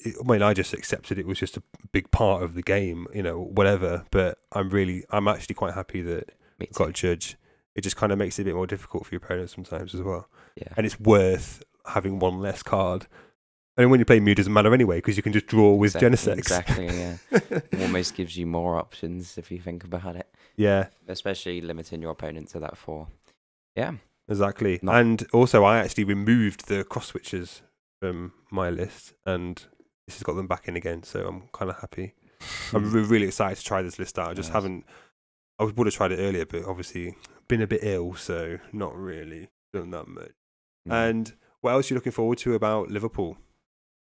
[0.00, 3.06] it, I mean I just accepted it was just a big part of the game,
[3.14, 4.04] you know, whatever.
[4.10, 6.30] But I'm really, I'm actually quite happy that
[6.72, 7.14] got too.
[7.14, 7.36] Judge.
[7.76, 10.02] It just kind of makes it a bit more difficult for your opponents sometimes as
[10.02, 10.28] well.
[10.56, 10.68] Yeah.
[10.76, 13.06] and it's worth having one less card.
[13.76, 15.94] And when you play Mew, it doesn't matter anyway because you can just draw with
[15.96, 16.38] Exactly- Genesect.
[16.38, 16.86] Exactly.
[16.86, 17.60] Yeah.
[17.86, 22.48] Almost gives you more options if you think about it, yeah, especially limiting your opponent
[22.50, 23.06] to that four.
[23.76, 23.94] Yeah.
[24.28, 24.80] exactly.
[24.82, 27.62] Not- And also, I actually removed the cross switches
[28.00, 29.56] from my list, and
[30.06, 31.02] this has got them back in again.
[31.04, 32.14] So I'm kind of happy.
[32.74, 34.30] I'm re- really excited to try this list out.
[34.30, 34.54] I just Nice.
[34.54, 34.84] haven't.
[35.58, 37.14] I would have tried it earlier, but obviously
[37.50, 40.32] been a bit ill, so not really done that much.
[40.88, 40.92] Mm.
[41.10, 43.36] And what else are you looking forward to about Liverpool?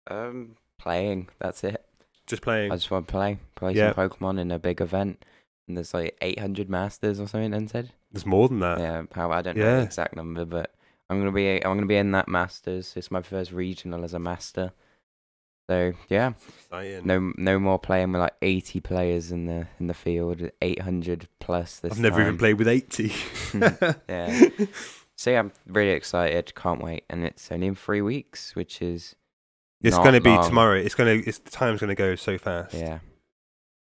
[0.07, 1.29] Um, playing.
[1.39, 1.83] That's it.
[2.27, 2.71] Just playing.
[2.71, 3.93] I just want to play, play Yeah.
[3.93, 5.23] some Pokemon in a big event.
[5.67, 7.51] And there's like 800 masters or something.
[7.51, 7.91] Then said.
[8.11, 8.79] There's more than that.
[8.79, 10.73] yeah, how I don't know the exact number, but
[11.09, 12.93] I'm gonna be I'm gonna be in that masters.
[12.95, 14.73] It's my first regional as a master.
[15.69, 16.31] So yeah,
[16.65, 17.05] Exciting.
[17.05, 21.79] no no more playing with like 80 players in the in the field, 800 plus
[21.79, 23.13] this I've never even played with 80.
[24.09, 24.49] Yeah.
[25.15, 26.55] So yeah, I'm really excited.
[26.55, 29.15] Can't wait, and it's only in three weeks, which is
[29.83, 30.47] It's going to be long.
[30.47, 30.77] tomorrow.
[30.79, 31.29] It's going to.
[31.29, 32.73] It's the time's going to go so fast.
[32.73, 32.99] Yeah,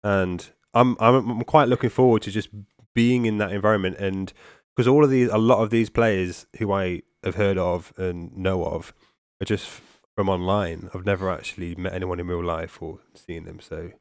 [0.03, 2.49] and I'm I'm I'm quite looking forward to just
[2.95, 4.33] being in that environment and
[4.75, 8.35] because all of these a lot of these players who I have heard of and
[8.35, 8.95] know of
[9.43, 9.69] are just
[10.17, 10.91] from online.
[10.95, 13.93] I've never actually met anyone in real life or seen them, so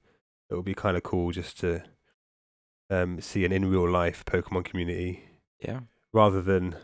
[0.49, 1.83] it will be kind of cool just to
[2.89, 5.23] um, see an in real life Pokemon community
[5.59, 5.81] yeah,
[6.13, 6.75] rather than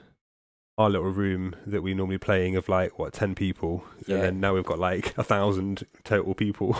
[0.77, 4.15] our little room that we normally playing of like what ten people, Yeah.
[4.15, 6.75] and then now we've got like a thousand total people.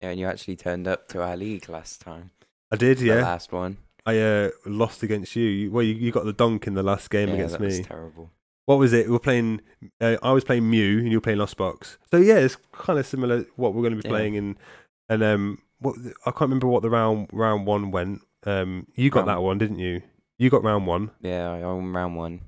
[0.00, 0.10] yeah.
[0.10, 2.30] And you actually turned up to our league last time.
[2.72, 3.14] I did, The yeah.
[3.22, 3.76] last one.
[4.06, 5.44] I uh, lost against you.
[5.44, 7.66] You- Well, you, you got the donk in the last game yeah, against that me.
[7.66, 8.30] was terrible.
[8.66, 9.06] What was it?
[9.06, 9.60] We were playing.
[10.00, 11.98] Uh, I was playing Mew, and you were playing Lost Box.
[12.10, 13.44] So yeah, it's kind of similar.
[13.56, 14.56] What we're going to be playing in,
[15.08, 15.96] and um, what
[16.26, 18.20] I can't remember what the round round one went.
[18.44, 20.02] Um, you got Round- that one, didn't you?
[20.38, 22.40] You got round one Yeah, I won round one.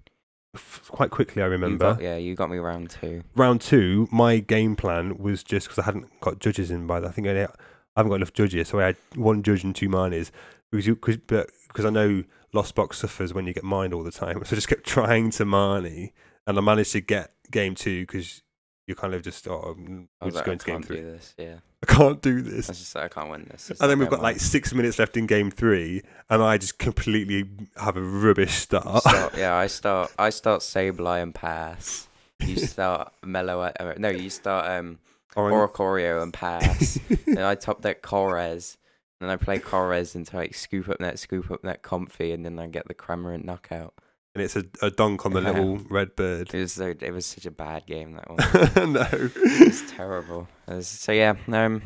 [0.54, 1.42] f- quite quickly.
[1.42, 1.92] I You remember.
[1.94, 3.22] got, yeah, you got me round two.
[3.36, 7.00] round two, my game plan was just because I hadn't got judges in by.
[7.00, 7.48] the- I think I, I
[7.96, 10.32] haven't got enough judges, so I had one judge and two miners.
[10.72, 14.02] Because you, cause, but because I know Lost Box suffers when you get mined all
[14.02, 16.10] the time, so I just kept trying to Marnie,
[16.48, 18.42] and I managed to get game two because
[18.88, 20.96] you're kind of just oh, I we're just like, going I to game can't three.
[20.96, 21.34] do this.
[21.38, 22.68] Yeah, I can't do this.
[22.68, 23.70] I just I can't win this.
[23.70, 26.78] It's And then we've got like six minutes left in game three, and I just
[26.78, 29.02] completely have a rubbish start.
[29.02, 30.12] Start, yeah, I start.
[30.18, 32.08] I start Sableye and pass.
[32.40, 33.60] You start Mellow.
[33.60, 34.98] Uh, no, you start um
[35.36, 36.98] Or- Oricorio and pass.
[37.26, 38.78] and I top deck Colress.
[39.22, 42.44] And I play Colress until I like, scoop up that scoop up that Comfey, and
[42.44, 43.94] then I get the Cramorant knockout.
[44.34, 45.50] and it's a, a dunk on the Yeah.
[45.52, 46.52] little red bird.
[46.52, 48.92] It was so, it was such a bad game that one.
[48.94, 49.06] no.
[49.12, 50.48] It's terrible.
[50.68, 51.82] It was- so yeah, um,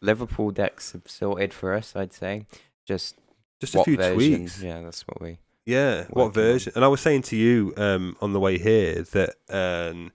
[0.00, 1.94] Liverpool decks have sorted for us.
[1.94, 2.46] I'd say
[2.86, 3.16] just
[3.60, 4.14] Just a few version?
[4.38, 4.62] tweaks.
[4.62, 5.38] Yeah, that's what we.
[5.66, 6.32] Yeah, what working on.
[6.32, 6.72] version?
[6.74, 10.10] And I was saying to you um, on the way here that um,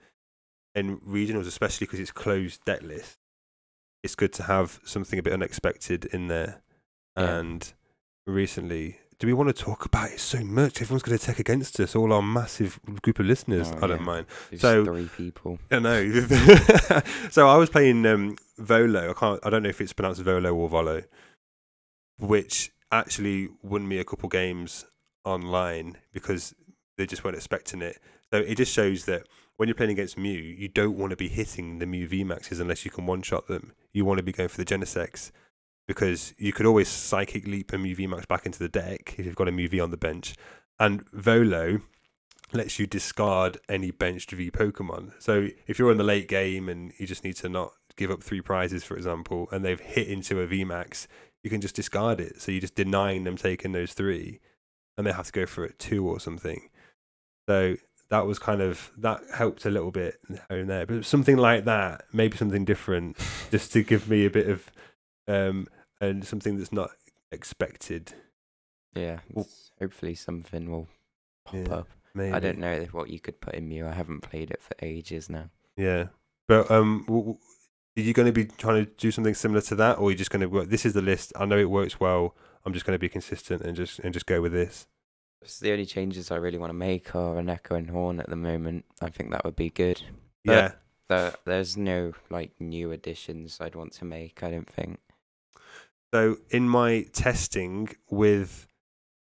[0.75, 3.17] in regionals, especially because it's closed deck list,
[4.07, 6.61] it's good to have something a bit unexpected in there.
[7.17, 7.39] Yeah.
[7.39, 7.73] And
[8.25, 10.81] recently, do we want to talk about it so much?
[10.81, 11.93] Everyone's going to take against us.
[11.93, 13.69] All our massive group of listeners.
[13.69, 14.05] Oh, I don't yeah.
[14.05, 14.25] mind.
[14.57, 15.59] So- three people.
[15.71, 16.09] I know.
[17.29, 19.09] so I was playing um, Volo.
[19.09, 19.45] I can't.
[19.45, 21.03] I don't know if it's pronounced Volo or Volo,
[22.17, 24.85] which actually won me a couple games
[25.25, 26.55] online because
[26.97, 27.99] they just weren't expecting it.
[28.31, 31.27] So it just shows that when you're playing against Mew, you don't want to be
[31.27, 33.73] hitting the Mew VMAXs unless you can one shot them.
[33.91, 35.31] You want to be going for the Genesects
[35.87, 39.35] because you could always psychic leap a Mew VMAX back into the deck if you've
[39.35, 40.35] got a Mew V on the bench.
[40.79, 41.81] And Volo
[42.53, 45.13] lets you discard any benched V Pokemon.
[45.19, 48.21] So if you're in the late game and you just need to not give up
[48.21, 51.07] three prizes, for example, and they've hit into a VMAX,
[51.43, 52.41] you can just discard it.
[52.41, 54.39] So you're just denying them taking those three,
[54.97, 56.69] and they have to go for it two or something.
[57.49, 57.77] So
[58.09, 62.05] that was kind of that helped a little bit and there, but something like that,
[62.13, 63.17] maybe something different,
[63.51, 64.71] just to give me a bit of
[65.27, 65.67] um
[65.99, 66.91] and something that's not
[67.31, 68.13] expected.
[68.95, 69.47] Yeah, Well-
[69.79, 70.87] hopefully something will
[71.45, 71.87] pop Yeah, up.
[72.15, 72.33] Maybe.
[72.33, 73.85] I don't know what you could put in Mew.
[73.85, 75.49] I haven't played it for ages now.
[75.75, 76.07] Yeah,
[76.47, 77.37] but um, w- w-
[77.95, 80.17] are you going to be trying to do something similar to that, or are you
[80.17, 80.69] just going to work?
[80.69, 81.31] This is the list.
[81.35, 82.35] I know it works well.
[82.65, 84.87] I'm just going to be consistent and just and just go with this.
[85.61, 88.85] The only changes I really want to make are an Echoing Horn at the moment.
[89.01, 90.01] I think that would be good.
[90.43, 90.71] But- yeah,
[91.09, 94.43] There, there's no like new additions I'd want to make.
[94.43, 94.99] I don't think.
[96.13, 98.67] So in my testing with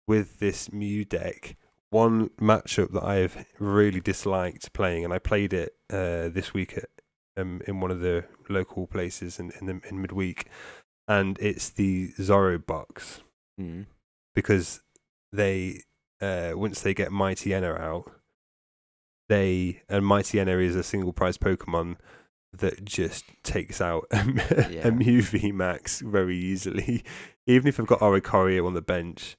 [0.06, 1.56] with this Mew deck,
[1.90, 6.88] one matchup that I've really disliked playing, and I played it uh, this week at,
[7.36, 10.46] um, in one of the local places in in, the, in midweek,
[11.08, 13.22] and it's the Zorro box
[13.60, 13.86] Mm.
[14.34, 14.80] because
[15.32, 15.82] they
[16.22, 18.10] uh, once they get Mightyena out,
[19.28, 21.96] they and Mightyena is a single prize Pokemon
[22.52, 24.88] that just takes out a, Yeah.
[24.88, 27.02] a Mew V Max very easily.
[27.46, 29.36] Even if I've got Oricorio on the bench,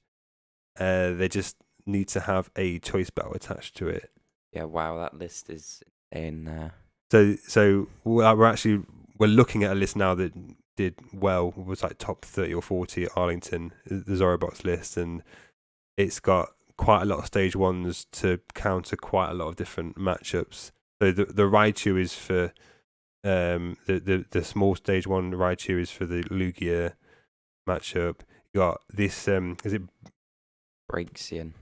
[0.78, 4.10] uh, they just need to have a choice belt attached to it.
[4.52, 4.64] Yeah.
[4.64, 6.74] Wow, that list is in there.
[7.10, 8.82] So so we're we're actually
[9.18, 10.32] we're looking at a list now that
[10.76, 15.22] did well was like top 30 or 40 at Arlington the Zorobox list and
[15.96, 19.96] it's got quite a lot of stage ones to counter quite a lot of different
[19.96, 22.52] matchups so the the Raichu is for
[23.24, 26.94] um the, the the small stage one Raichu is for the Lugia
[27.68, 28.20] matchup.
[28.52, 29.82] You got this um is it
[30.90, 31.52] Braixen.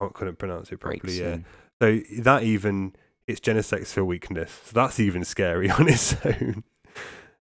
[0.00, 1.20] I couldn't pronounce it properly.
[1.20, 1.38] Yeah.
[1.82, 2.94] So that even
[3.26, 4.50] it's Genesect for weakness.
[4.64, 6.64] So that's even scary on its own.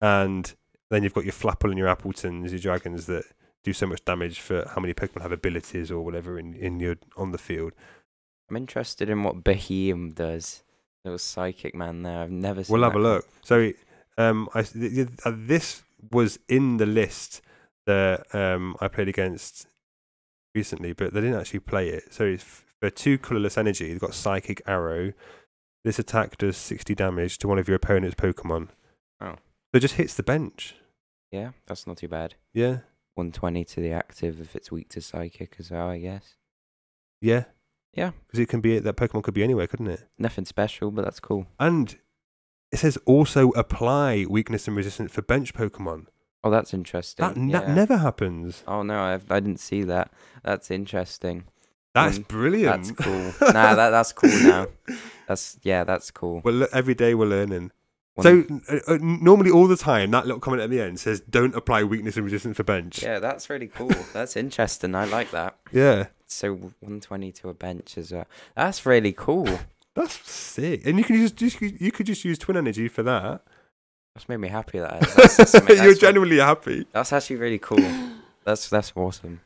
[0.02, 0.54] And
[0.89, 3.26] then you've got your Flapple and your Appletuns, your dragons that
[3.63, 6.95] do so much damage for how many Pokemon have abilities or whatever in, in your
[7.17, 7.74] on the field.
[8.50, 10.63] I'm interested in what Beheem does.
[11.06, 12.19] Little psychic man there.
[12.19, 13.28] I've never seen We'll have a look.
[13.43, 13.71] So
[14.17, 17.41] um I th- th- this was in the list
[17.86, 19.67] that um I played against
[20.54, 22.13] recently, but they didn't actually play it.
[22.13, 25.13] So it's for two colorless energy, you've got Psychic Arrow.
[25.84, 28.69] This attack does 60 damage to one of your opponent's Pokemon.
[29.19, 29.34] Oh.
[29.34, 30.76] So it just hits the bench.
[31.32, 32.36] Yeah, that's not too bad.
[32.54, 32.80] Yeah.
[33.21, 36.36] 120 to the active if it's weak to psychic as well, I guess.
[37.21, 37.45] Yeah.
[37.93, 38.12] Yeah.
[38.25, 40.07] Because it can be that Pokemon could be anywhere, couldn't it?
[40.17, 41.45] Nothing special, but that's cool.
[41.60, 41.97] And
[42.71, 46.05] it says also apply weakness and resistance for bench Pokemon.
[46.43, 47.25] Oh, that's interesting.
[47.25, 47.60] That, n- yeah.
[47.60, 48.63] that never happens.
[48.67, 50.12] Oh no, I I didn't see that.
[50.43, 51.43] That's interesting.
[51.93, 52.86] That's Um, brilliant.
[52.88, 53.34] That's cool.
[53.53, 54.67] nah, that that's cool now.
[55.27, 56.41] That's yeah, that's cool.
[56.43, 57.71] Well, look, every day we're learning.
[58.15, 61.21] One- So uh, uh, normally, all the time, that little comment at the end says,
[61.21, 63.89] "Don't apply weakness and resistance for bench." yeah, that's really cool.
[64.13, 64.95] That's interesting.
[64.95, 65.56] I like that.
[65.71, 68.26] Yeah, So 120 to a bench as well.
[68.56, 69.60] That's really cool.
[69.95, 70.86] that's sick.
[70.86, 73.43] And you can just, just you could just use twin energy for that.
[74.13, 74.80] That's made me happy.
[74.80, 75.15] That is.
[75.15, 76.86] That's, that's, something- You're that's, genuinely happy.
[76.91, 77.80] that's actually really cool.
[78.43, 79.39] That's that's awesome.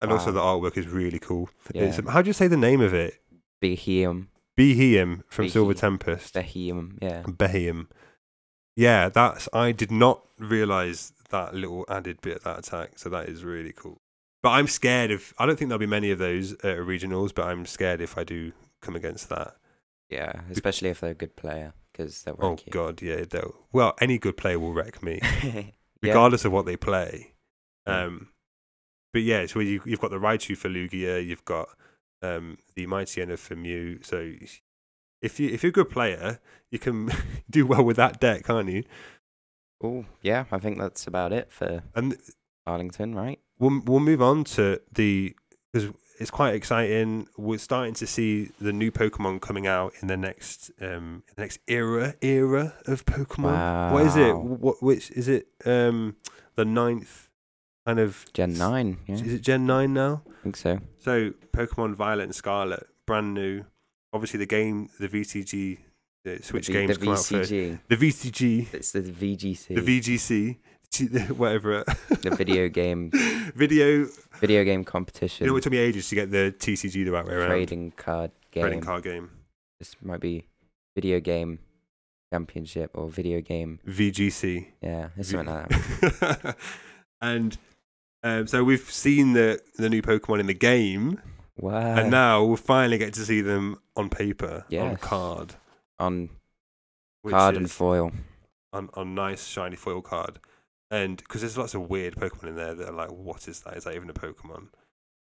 [0.00, 1.50] And also, the artwork is really cool.
[1.74, 1.94] Yeah.
[2.08, 3.20] How do you say the name of it?
[3.62, 6.32] Beheem, Beheim from Silver Tempest.
[6.34, 6.96] Beheem.
[7.02, 7.22] Yeah.
[7.24, 7.88] Beheim.
[8.78, 9.48] Yeah, that's.
[9.52, 12.92] I did not realize that little added bit of that attack.
[12.96, 13.98] So that is really cool.
[14.40, 15.34] But I'm scared of.
[15.36, 17.34] I don't think there'll be many of those at regionals.
[17.34, 19.56] But I'm scared if I do come against that.
[20.08, 22.70] Yeah, especially if they're a good player because they'll Oh you.
[22.70, 23.24] god, yeah.
[23.28, 25.62] They'll, well, any good player will wreck me, yeah.
[26.00, 27.32] regardless of what they play.
[27.84, 28.28] Um,
[29.12, 31.68] but yeah, so you, you've got the Raichu for Lugia, you've got
[32.22, 33.98] um, the Mightyena for Mew.
[34.02, 34.32] So
[35.22, 37.10] if you if you're a good player, you can
[37.50, 38.84] do well with that deck, can't you?
[39.82, 40.44] Oh, yeah.
[40.50, 42.16] I think that's about it for And
[42.66, 43.38] Arlington, right?
[43.58, 45.34] we'll we'll move on to the
[45.72, 47.28] because it's quite exciting.
[47.36, 51.60] We're starting to see the new Pokemon coming out in the next um the next
[51.68, 53.92] era era of Pokemon.
[53.92, 54.36] What is it?
[54.36, 55.48] What which is it?
[55.64, 56.16] Um,
[56.56, 57.28] the ninth
[57.86, 58.98] kind of Gen nine.
[59.06, 60.22] Yeah, Is it Gen nine now?
[60.28, 60.80] I think so.
[60.98, 63.64] So Pokemon Violet and Scarlet, brand new.
[64.12, 65.78] Obviously, the game, the VCG,
[66.24, 67.50] the Switch the, V- games the come out first.
[67.50, 69.66] The VCG, It's the VGC.
[69.84, 70.56] the
[71.20, 71.84] VGC, whatever.
[72.22, 73.10] the video game
[73.54, 74.08] video.
[74.40, 75.44] video game competition.
[75.44, 77.48] You know, it took me ages to get the TCG the right way around.
[77.48, 78.62] trading card game.
[78.62, 79.30] Trading card game.
[79.78, 80.46] This might be
[80.94, 81.58] video game
[82.32, 83.78] championship or video game.
[83.86, 84.66] VGC.
[84.82, 86.56] Yeah, it's something like that.
[87.20, 87.56] and
[88.22, 91.20] um, so we've seen the the new Pokemon in the game,
[91.58, 91.96] Wow.
[91.96, 95.00] and now we'll finally get to see them on paper, on Yes.
[95.00, 95.54] card,
[95.98, 96.30] on
[97.22, 98.12] which card and is foil.
[98.72, 100.38] on on nice shiny foil card.
[100.90, 103.76] And because there's lots of weird Pokemon in there that are like, what is that?
[103.76, 104.68] Is that even a Pokemon?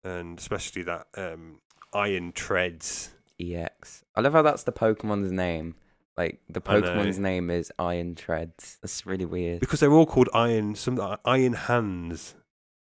[0.04, 1.60] And especially that um,
[1.94, 3.10] Iron Treads.
[3.40, 4.04] EX.
[4.16, 5.76] I love how that's the Pokemon's name.
[6.18, 6.82] Like the I know.
[6.82, 8.78] Pokemon's name is Iron Treads.
[8.82, 9.62] That's really weird.
[9.62, 12.36] Because they're all called Iron, some Iron Hands,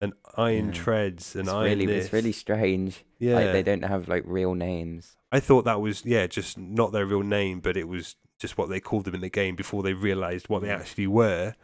[0.03, 0.73] and Iron Yeah.
[0.73, 2.05] Treads, and It's Iron really, this.
[2.05, 3.05] it's really strange.
[3.19, 3.37] yeah.
[3.37, 5.17] Like they don't have like real names.
[5.31, 8.69] I thought that was yeah, just not their real name, but it was just what
[8.69, 11.55] they called them in the game before they realised what they actually were.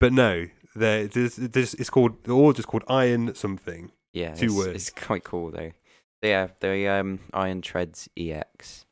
[0.00, 3.92] But no, they're, there's, there's, it's called they're all just called Iron something.
[4.12, 4.74] Yeah, Two it's, words.
[4.74, 5.72] it's quite cool though.
[6.22, 8.84] Yeah, the um Iron Treads EX,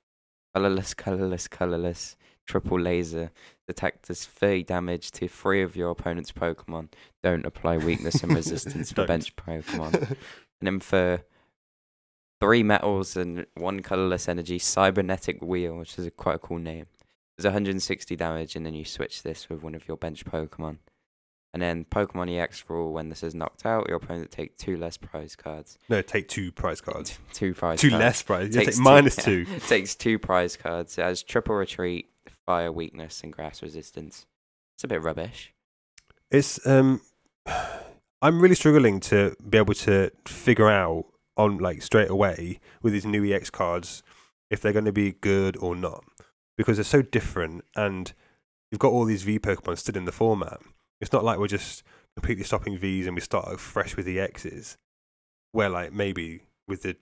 [0.54, 3.32] colorless, colorless, colorless, triple laser.
[3.74, 6.88] Does 30 damage to three of your opponent's Pokemon.
[7.22, 9.94] Don't apply weakness and resistance for bench Pokemon.
[10.10, 10.16] And
[10.62, 11.22] then for
[12.40, 16.86] three metals and one colorless energy, cybernetic wheel, which is a quite a cool name.
[17.36, 20.78] There's 160 damage, and then you switch this with one of your bench Pokemon.
[21.52, 24.96] And then Pokemon EX rule: when this is knocked out, your opponent take two less
[24.96, 25.78] prize cards.
[25.88, 27.10] no, take two prize cards.
[27.10, 27.80] T- Two prize.
[27.80, 28.00] Two cards.
[28.00, 28.54] less prize.
[28.54, 29.58] Takes take minus two, two.
[29.60, 30.96] takes two prize cards.
[30.98, 32.08] It has triple retreat,
[32.46, 34.26] fire weakness, and grass resistance.
[34.76, 35.52] It's a bit rubbish.
[36.30, 37.00] It's um,
[38.22, 43.04] I'm really struggling to be able to figure out on like straight away with these
[43.04, 44.02] new EX cards
[44.50, 46.04] if they're going to be good or not
[46.56, 48.14] because they're so different and
[48.70, 50.60] you've got all these V Pokemon still in the format.
[51.00, 51.82] It's not like we're just
[52.16, 54.78] completely stopping Vs and we start fresh with the X's.
[55.52, 56.96] Where like maybe with the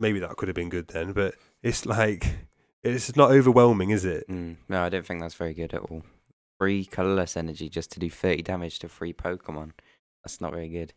[0.00, 2.47] maybe that could have been good then, but it's like
[2.84, 4.28] It's not overwhelming, is it?
[4.28, 6.02] Mm, no, I don't think that's very good at all.
[6.58, 9.72] Free colorless energy just to do 30 damage to three Pokemon.
[10.24, 10.92] That's not very good.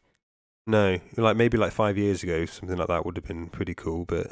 [0.68, 4.06] No, like maybe like five years ago, something like that would have been pretty cool,
[4.06, 4.28] but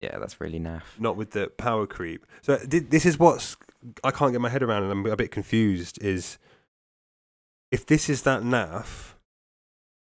[0.00, 0.82] Yeah, that's really naff.
[0.98, 2.24] not with the power creep.
[2.42, 3.56] So this is what's
[4.02, 6.02] I can't get my head around, and I'm a bit confused.
[6.02, 6.38] Is
[7.70, 9.12] if this is that naff,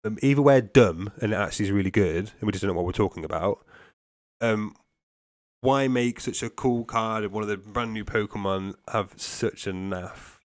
[0.04, 2.76] um, either we're dumb and it actually is really good, and we just don't know
[2.76, 3.64] what we're talking about.
[4.40, 4.76] Um,
[5.64, 9.66] why make such a cool card of one of the brand new Pokemon have such
[9.66, 10.38] a naff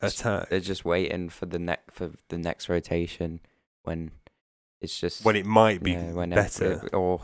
[0.00, 3.40] attack They're just waiting for the neck for the next rotation
[3.82, 4.12] when
[4.80, 6.72] it's just when it might be yeah, better?
[6.84, 7.20] ev- or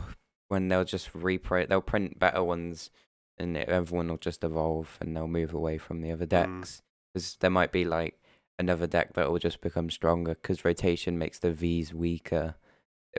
[0.49, 2.89] when they'll just reprint they'll print better ones
[3.37, 6.29] and it- everyone will just evolve and they'll move away from the other Mm.
[6.61, 6.81] decks
[7.13, 8.19] because there might be like
[8.59, 12.55] another deck that will just become stronger because rotation makes the V's weaker.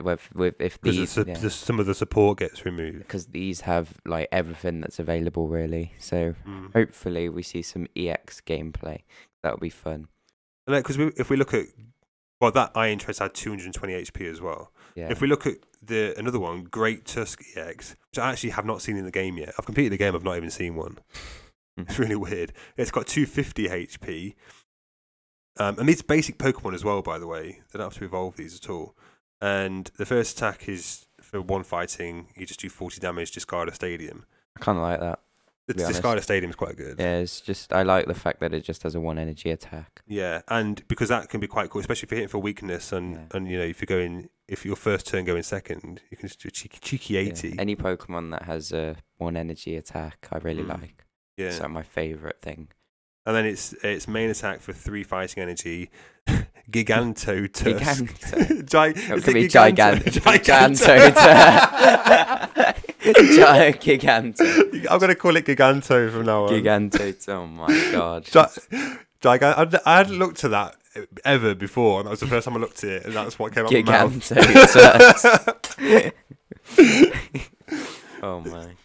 [0.03, 1.47] With, with if Because these the, yeah.
[1.49, 2.99] some of the support gets removed.
[2.99, 5.93] because these have like everything that's available really.
[5.99, 6.73] So Mm.
[6.73, 8.99] hopefully we see some EX gameplay.
[9.43, 10.07] That would be fun.
[10.67, 11.65] Because if we look at
[12.41, 14.71] well, that Iron Treads had 220 HP as well.
[14.95, 15.09] Yeah.
[15.11, 18.81] If we look at the another one, Great Tusk EX, which I actually have not
[18.81, 19.53] seen in the game yet.
[19.59, 20.99] I've completed the game, I've not even seen one.
[21.77, 22.53] It's really weird.
[22.77, 24.35] It's got 250 HP.
[25.57, 27.59] Um, and these basic Pokemon as well, by the way.
[27.71, 28.95] They don't have to evolve these at all.
[29.41, 33.73] And the first attack is for one fighting, you just do 40 damage, discard a
[33.73, 34.25] stadium.
[34.57, 35.19] I kind of like that.
[35.67, 36.99] The discard a stadium is quite good.
[36.99, 40.01] Yeah, it's just I like the fact that it just has a one energy attack.
[40.07, 43.13] Yeah, and because that can be quite cool, especially if you're hitting for weakness, and
[43.13, 43.25] Yeah.
[43.35, 46.41] and you know if you're going, if your first turn going second, you can just
[46.41, 47.55] do a cheeky, cheeky Yeah, eighty.
[47.59, 50.81] Any Pokemon that has a one energy attack, I really Mm.
[50.81, 51.05] like.
[51.37, 52.69] Yeah, It's like my favorite thing.
[53.27, 55.91] and then it's it's main attack for three fighting energy,
[56.69, 57.75] Giganto Tusk.
[57.75, 58.65] Giganto.
[58.69, 60.03] Gi- It is could be Giganto?
[60.03, 60.03] gigant,
[60.43, 60.95] giganto.
[63.79, 66.49] Giganto, I'm gonna call it Giganto from now on.
[66.51, 67.29] giganto.
[67.29, 68.25] Oh my god.
[68.25, 68.61] Gi-
[69.21, 69.75] Gigant.
[69.85, 70.75] I, I hadn't looked at that
[71.25, 73.53] ever before, and that was the first time I looked at it, and that's what
[73.53, 74.13] came out of my mouth.
[74.13, 76.11] Giganto.
[78.21, 78.75] oh my.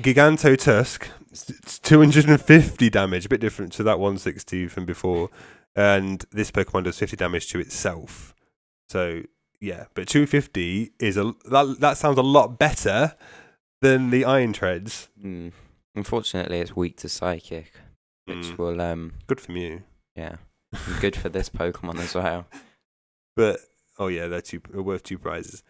[0.00, 5.30] Giganto Tusk, it's 250 damage, a bit different to that 160 from before.
[5.76, 8.34] And this Pokemon does 50 damage to itself.
[8.88, 9.22] So,
[9.60, 13.14] yeah, but 250 is a that, that sounds a lot better
[13.80, 15.08] than the Iron Treads.
[15.22, 15.52] Mm.
[15.94, 17.72] Unfortunately, it's weak to psychic,
[18.26, 19.82] which Mm, will um good for you.
[20.16, 20.36] yeah,
[21.00, 22.46] good for this Pokemon as well.
[23.36, 23.60] But
[23.98, 25.62] oh yeah, they're two they're worth two prizes.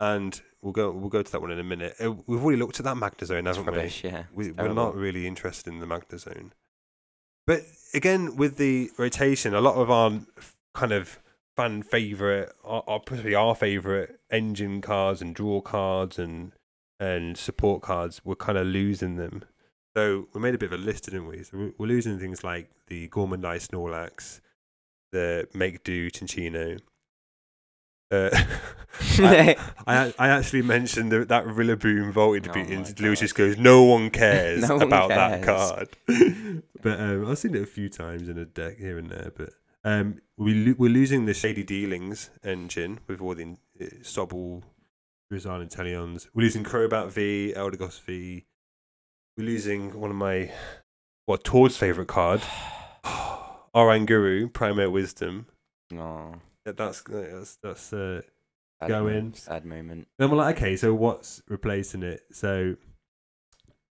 [0.00, 1.94] And we'll go we'll go to that one in a minute.
[2.00, 3.72] Uh, We've already looked at that Magnezone, haven't we?
[3.72, 4.24] rubbish, yeah.
[4.34, 6.50] we, we're not really interested in the Magnezone.
[7.46, 7.62] But
[7.94, 10.20] again, with the rotation, a lot of our
[10.74, 11.18] kind of
[11.56, 16.52] fan favorite, our, our possibly our favorite engine cards and draw cards and
[16.98, 19.42] and support cards, we're kind of losing them.
[19.94, 21.42] So we made a bit of a list, didn't we?
[21.42, 24.40] So we- we're losing things like the Gormandize Snorlax,
[25.12, 26.80] the Make Do Cinccino.
[28.10, 28.30] Uh,
[29.18, 33.34] I, I I actually mentioned that, that Rillaboom vaulted Oh beat my and Lewis just
[33.34, 35.88] goes, no one cares No one about that card.
[36.82, 39.32] but um, I've seen it a few times in a deck here and there.
[39.36, 39.50] But
[39.84, 44.62] um, we lo- we're losing the Shady Dealings engine with all the uh, Sobble,
[45.30, 46.28] Rizal, and Talions.
[46.32, 48.44] We're losing Crobat V, Eldegoss V.
[49.36, 50.50] We're losing one of my,
[51.26, 52.40] what, Toad's favourite card,
[53.74, 55.46] Oranguru, Primate Wisdom.
[55.92, 56.36] Oh,
[56.72, 58.22] That's, that's, that's uh,
[58.80, 59.36] sad Go moment.
[59.36, 60.08] Sad moment.
[60.18, 62.22] Then we're like, okay, so what's replacing it?
[62.32, 62.76] So,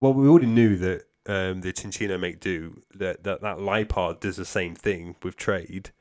[0.02, 4.38] well, we already knew that um, the Cinccino make do that that that Liepard does
[4.38, 5.92] the same thing with trade.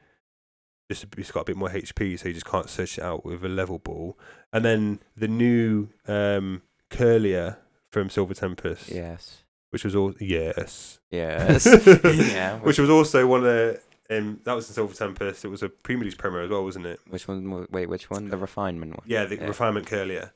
[0.90, 3.44] Just it's got a bit more HP, so you just can't search it out with
[3.44, 4.16] a level ball.
[4.52, 7.56] And then the new um, Kirlia
[7.90, 9.42] from Silver Tempest, Yes.
[9.70, 11.66] which was all yes, Yes.
[12.04, 12.58] yeah.
[12.60, 13.80] which was also one of the.
[14.10, 15.44] Um, that was the Silver Tempest.
[15.44, 17.00] It was a pre-release promo as well, wasn't it?
[17.08, 17.50] Which one?
[17.50, 18.28] wa- Wait, which one?
[18.28, 19.04] The refinement one.
[19.06, 19.46] Yeah, the Yeah.
[19.46, 20.30] refinement Kirlia.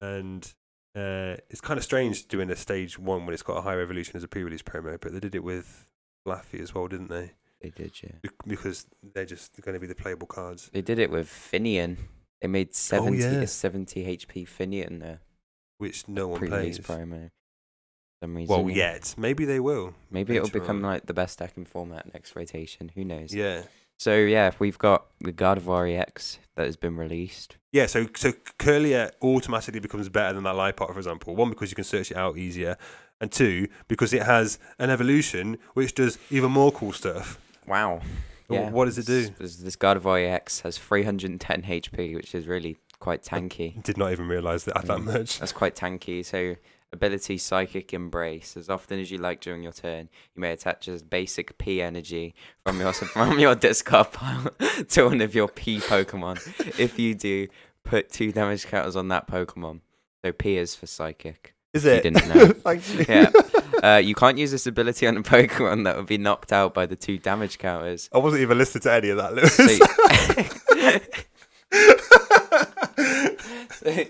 [0.00, 0.44] And
[0.94, 4.16] uh, it's kind of strange doing a stage one when it's got a high revolution
[4.16, 5.86] as a pre-release promo, but they did it with
[6.26, 7.32] Laffy as well, didn't they?
[7.62, 8.10] They did, yeah.
[8.22, 10.68] Bec- Because they're just going to be the playable cards.
[10.72, 11.96] They did it with Finneon.
[12.40, 13.26] They made 70, yeah.
[13.42, 15.20] a 70 HP Finneon there.
[15.78, 16.98] Which no one Pre-release plays.
[16.98, 17.30] promo.
[18.22, 18.54] Some reason.
[18.54, 18.92] Well, yeah.
[18.92, 19.14] yet.
[19.18, 19.94] Maybe they will.
[20.12, 20.82] Maybe it'll become on.
[20.82, 22.92] like the best deck in format next rotation.
[22.94, 23.34] Who knows?
[23.34, 23.62] Yeah.
[23.98, 27.56] So yeah, if we've got the Gardevoir EX that has been released.
[27.72, 31.34] Yeah, so so Kirlia automatically becomes better than that Liepard, for example.
[31.34, 32.76] One, because you can search it out easier,
[33.20, 37.40] and two, because it has an evolution which does even more cool stuff.
[37.66, 38.02] Wow.
[38.48, 39.28] Well, What does it do?
[39.38, 43.82] This, this Gardevoir EX has 310 HP, which is really quite tanky.
[43.82, 45.04] Did not even realise that had that Mm.
[45.04, 45.38] much.
[45.38, 46.24] That's quite tanky.
[46.24, 46.56] So
[46.92, 48.56] Ability Psychic Embrace.
[48.56, 52.34] As often as you like during your turn, you may attach a basic P energy
[52.64, 54.50] from your from your discard pile
[54.88, 56.38] to one of your P Pokemon.
[56.78, 57.48] If you do,
[57.84, 59.80] put two damage counters on that Pokemon.
[60.24, 61.54] So P is for Psychic.
[61.72, 62.04] Is it?
[62.04, 62.52] You didn't know.
[62.66, 63.06] Actually.
[63.08, 63.30] Yeah.
[63.82, 66.86] Uh, you can't use this ability on a Pokemon that would be knocked out by
[66.86, 68.10] the two damage counters.
[68.12, 69.56] I wasn't even listening to any of that, Lewis.
[73.82, 74.04] So, so,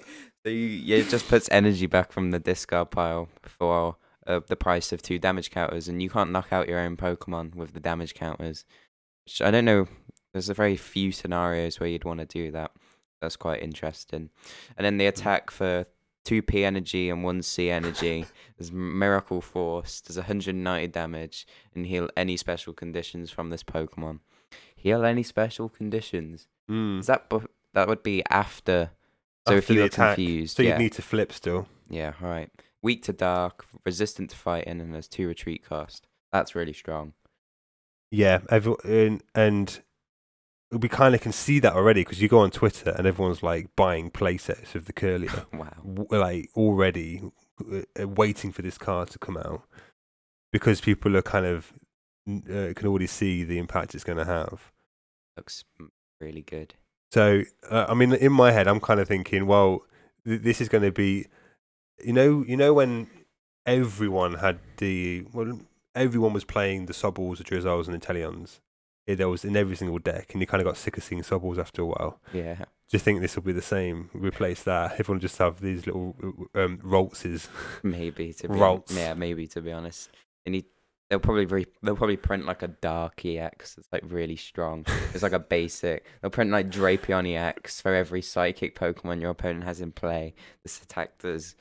[0.45, 4.57] so you, yeah, it just puts energy back from the discard pile for uh, the
[4.57, 7.80] price of two damage counters, and you can't knock out your own Pokemon with the
[7.80, 8.64] damage counters.
[9.24, 9.86] Which I don't know.
[10.32, 12.72] There's a very few scenarios where you'd want to do that.
[13.20, 14.30] That's quite interesting.
[14.76, 15.86] And then the attack for
[16.24, 18.26] two P energy and one C energy
[18.59, 20.01] is Miracle Force.
[20.01, 24.20] Does 190 damage and heal any special conditions from this Pokemon.
[24.74, 26.49] Heal any special conditions.
[26.70, 27.01] Mm.
[27.01, 28.90] Is that bu- that would be after?
[29.49, 30.16] So if you were attack.
[30.16, 31.66] confused, So yeah, you need to flip still.
[31.88, 32.51] yeah, all right.
[32.82, 36.07] Weak to dark, resistant to fighting, and there's two retreat cost.
[36.32, 37.12] That's really strong.
[38.11, 39.80] Yeah, and, and
[40.70, 43.74] we kind of can see that already because you go on Twitter and everyone's like
[43.76, 45.70] buying playsets of the Kirlia, Wow.
[45.84, 47.22] w- like already
[48.01, 49.62] uh, waiting for this card to come out
[50.53, 51.72] because people are kind of
[52.28, 54.72] uh, can already see the impact it's going to have.
[55.36, 55.64] Looks
[56.20, 56.74] really good.
[57.13, 59.85] So, uh, I mean, in my head, I'm kind of thinking, well,
[60.25, 61.27] th- this is going to be,
[62.03, 63.09] you know, you know when
[63.67, 65.61] everyone had the well,
[65.95, 68.61] everyone was playing the Sobbles, the Drizzles, and the Teleons.
[69.07, 71.21] It, there was in every single deck, and you kind of got sick of seeing
[71.23, 72.19] Sobbles after a while.
[72.33, 72.55] Yeah.
[72.55, 74.09] Do you think this will be the same?
[74.15, 74.93] Replace that.
[74.99, 76.17] Everyone just have these little
[76.55, 77.49] um, Raltses.
[77.83, 78.97] Maybe to be Ralts.
[78.97, 80.09] yeah, maybe to be honest.
[80.47, 80.65] And he,
[81.13, 84.87] they'll probably re- they'll probably print like a dark EX that's like really strong.
[85.13, 86.07] It's like a basic.
[86.23, 90.35] They'll print like Drapion EX for every psychic Pokemon your opponent has in play.
[90.63, 91.55] This attack does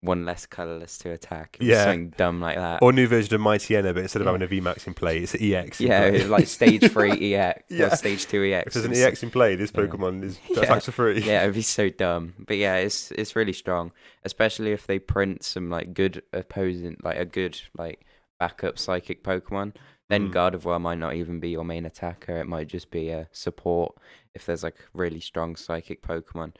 [0.00, 1.56] one less colorless to attack.
[1.60, 1.84] Yeah.
[1.84, 2.80] something dumb like that.
[2.82, 4.32] Or new version of Mightyena, but instead of Yeah.
[4.32, 5.80] having a VMAX in play, it's an EX.
[5.80, 6.24] yeah, play.
[6.24, 7.84] like stage three EX Yeah.
[7.92, 8.68] or stage two EX.
[8.74, 9.82] If there's an EX in play, this Yeah.
[9.82, 10.62] Pokemon is Yeah.
[10.62, 11.20] attacks for free.
[11.20, 12.32] yeah, it'd be so dumb.
[12.40, 13.92] But yeah, it's it's really strong,
[14.24, 18.00] especially if they print some like good opposing, like a good like
[18.40, 19.74] backup psychic Pokemon.
[20.08, 20.32] Then Mm.
[20.32, 22.36] Gardevoir might not even be your main attacker.
[22.38, 23.94] It might just be a support
[24.34, 26.54] if there's like really strong psychic Pokemon.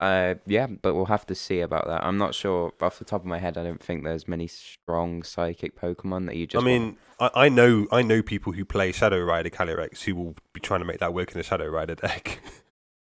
[0.00, 2.04] Uh, yeah, but we'll have to see about that.
[2.04, 3.56] I'm not sure off the top of my head.
[3.56, 6.62] I don't think there's many strong psychic Pokemon that you just.
[6.62, 10.34] I mean, I, I know I know people who play Shadow Rider Calyrex who will
[10.52, 12.40] be trying to make that work in a Shadow Rider deck.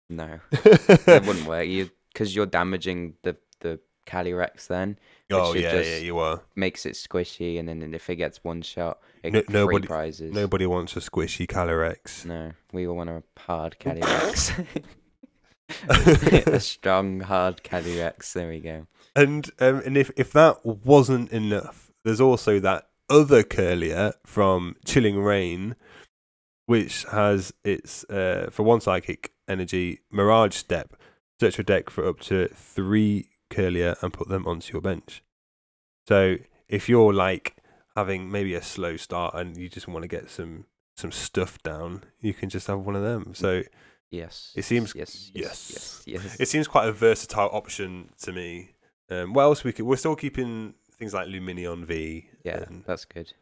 [0.09, 1.67] no, that wouldn't work.
[1.67, 4.97] You because you're damaging the the Calyrex then.
[5.31, 6.41] oh yeah, yeah, you are.
[6.55, 10.33] makes it squishy, and then if it gets one shot, it No- free nobody- prizes.
[10.33, 12.25] Nobody wants a squishy Calyrex.
[12.25, 14.65] No, we all want a hard Calyrex.
[16.47, 18.33] a strong, hard Calyrex.
[18.33, 18.87] There we go.
[19.15, 25.19] And um, and if if that wasn't enough, there's also that other Kirlia from Chilling
[25.21, 25.75] Rain,
[26.65, 30.95] which has its uh, for one psychic energy Mirage Step.
[31.39, 35.23] Search your deck for up to three Kirlia and put them onto your bench.
[36.07, 36.37] So
[36.67, 37.55] if you're like
[37.95, 42.03] having maybe a slow start and you just want to get some some stuff down,
[42.19, 43.33] you can just have one of them.
[43.33, 43.63] So
[44.11, 44.51] Yes.
[44.55, 45.31] It seems- Yes.
[45.33, 45.71] yes.
[45.73, 46.03] Yes.
[46.05, 46.23] Yes.
[46.23, 46.39] yes.
[46.39, 48.75] it seems quite a versatile option to me.
[49.09, 49.85] Um, what else we could?
[49.85, 52.29] We're still keeping things like Lumineon V.
[52.43, 53.33] yeah, and- that's good.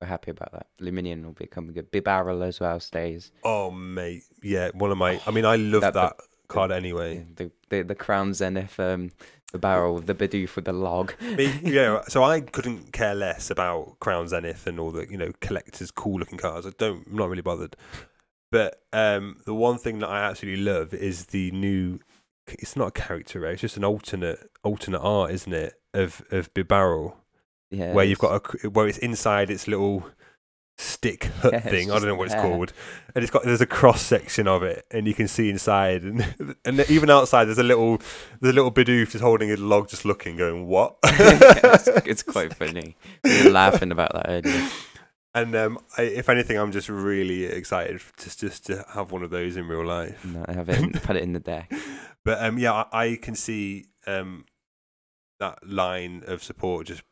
[0.00, 0.66] We're happy about that.
[0.80, 1.92] Lumineon will become a good.
[1.92, 3.32] Bibarel as well stays.
[3.44, 5.20] oh mate, yeah, one of my.
[5.26, 6.16] I mean, I love that, That-
[6.48, 7.26] card anyway.
[7.36, 9.10] the, the the Crown Zenith, um,
[9.52, 11.14] the barrel, the Bidoof with the log.
[11.20, 15.32] Me, yeah, so I couldn't care less about Crown Zenith and all the you know
[15.40, 16.66] collectors cool looking cards.
[16.66, 17.76] I don't, I'm not really bothered.
[18.50, 22.00] But um, the one thing that I absolutely love is the new.
[22.46, 25.74] It's not a character race; it's just an alternate alternate art, isn't it?
[25.92, 27.14] Of of Bibarel.
[27.70, 27.92] Yeah.
[27.92, 30.06] where you've got a where it's inside its little
[30.76, 31.90] stick hut Yeah, thing.
[31.90, 32.72] I don't know what it's called,
[33.14, 36.56] and it's got there's a cross section of it, and you can see inside, and
[36.64, 37.98] and even outside there's a little
[38.40, 40.96] there's a little Bidoof just holding a log, just looking, going what?
[41.04, 42.96] it's, it's quite funny.
[43.22, 44.68] We were laughing about that earlier.
[45.36, 49.30] And um, I, if anything, I'm just really excited to just to have one of
[49.30, 50.24] those in real life.
[50.24, 51.72] No, I have it, in- put it in the deck.
[52.24, 54.46] But um, yeah, I, I can see um,
[55.40, 57.02] that line of support just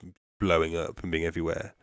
[0.41, 1.75] blowing up and being everywhere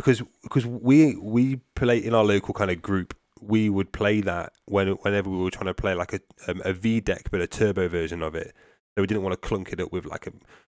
[0.00, 3.14] because because we we play in our local kind of group.
[3.42, 6.72] We would play that when whenever we were trying to play like a um, a
[6.72, 8.54] V deck, but a turbo version of it.
[8.94, 10.32] So we didn't want to clunk it up with like a,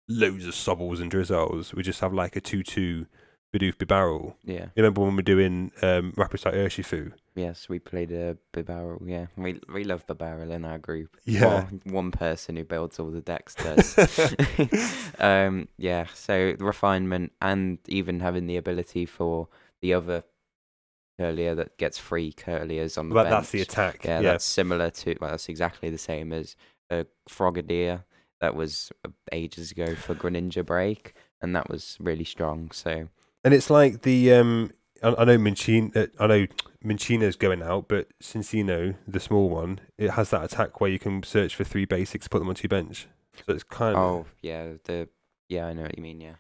[0.10, 1.74] loads of sobbles and drizzles.
[1.74, 3.06] We just have like a two two
[3.54, 4.34] Bidoof Bibarel.
[4.44, 4.66] Yeah.
[4.76, 7.14] You remember when we were doing um, Rapid Strike Urshifu?
[7.36, 9.08] Yes, we played a Bibarel.
[9.08, 11.18] Yeah, we we love Bibarel in our group.
[11.26, 11.46] Yeah.
[11.46, 13.96] Well, one person who builds all the decks does.
[15.20, 16.08] um, yeah.
[16.14, 19.48] So refinement and even having the ability for
[19.82, 20.24] the other
[21.20, 23.34] Kirlia that gets free Kirlias on the But bench.
[23.34, 24.04] that's the attack.
[24.04, 25.16] Yeah, Yeah, that's similar to.
[25.22, 26.56] Well, that's exactly the same as
[26.90, 28.04] a Frogadier
[28.42, 32.72] that was uh, ages ago for Greninja Break, and that was really strong.
[32.72, 33.10] So
[33.44, 34.72] and it's like the um.
[35.04, 36.48] I, I know Minchin, uh, I know
[36.84, 41.22] Minchina's going out, but Cincino, the small one, it has that attack where you can
[41.22, 43.08] search for three basics, put them onto your bench.
[43.36, 45.10] So it's kind of oh yeah, the
[45.50, 46.22] yeah I know what you mean.
[46.22, 46.36] Yeah.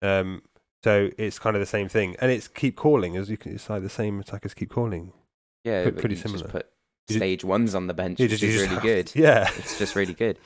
[0.00, 0.42] Um,
[0.82, 3.54] so it's kind of the same thing, and it's keep calling as you can.
[3.54, 5.12] It's like the same attackers keep calling.
[5.64, 6.48] Yeah, but pretty similar.
[6.48, 6.66] Put
[7.16, 9.12] stage ones on the bench, which is really have- good.
[9.16, 10.38] Yeah, It's just really good.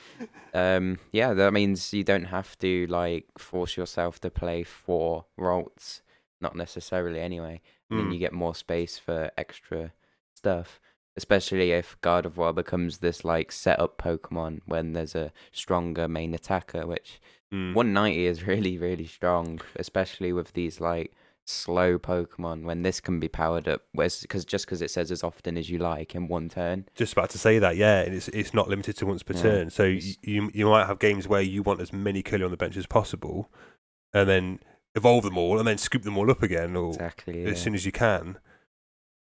[0.53, 6.01] Um, yeah, that means you don't have to like force yourself to play four Ralts,
[6.41, 7.61] not necessarily anyway.
[7.89, 8.13] And then Mm.
[8.13, 9.93] you get more space for extra
[10.35, 10.79] stuff.
[11.15, 17.19] Especially if Gardevoir becomes this like setup Pokemon when there's a stronger main attacker, which
[17.53, 17.73] Mm.
[17.73, 21.13] 190 is really, really strong, especially with these like
[21.47, 23.81] slow Pokemon when this can be powered up.
[23.93, 26.85] Where's Because just because it says as often as you like in one turn.
[26.95, 29.41] Just about to say that, yeah, and it's it's not limited to once per Yeah,
[29.41, 29.69] turn.
[29.69, 32.57] So y- you you might have games where you want as many Curly on the
[32.57, 33.49] bench as possible,
[34.13, 34.59] and then
[34.95, 37.43] evolve them all, and then scoop them all up again, or Exactly.
[37.43, 37.49] Yeah.
[37.49, 38.37] as soon as you can.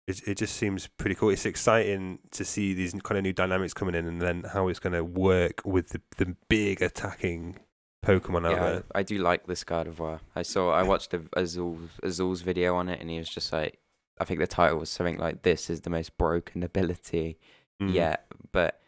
[0.07, 1.29] It it just seems pretty cool.
[1.29, 4.79] It's exciting to see these kind of new dynamics coming in, and then how it's
[4.79, 7.59] going to work with the the big attacking
[8.05, 8.83] Pokemon out yeah, there.
[8.95, 10.19] I, I do like this Gardevoir.
[10.35, 13.79] I saw, I watched a Azul Azul's video on it, and he was just like,
[14.19, 17.37] I think the title was something like, "This is the most broken ability
[17.81, 17.93] Mm.
[17.93, 18.79] yet," but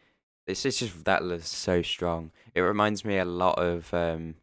[0.46, 2.32] it's just, just that looks so strong.
[2.54, 4.36] It reminds me a lot of um,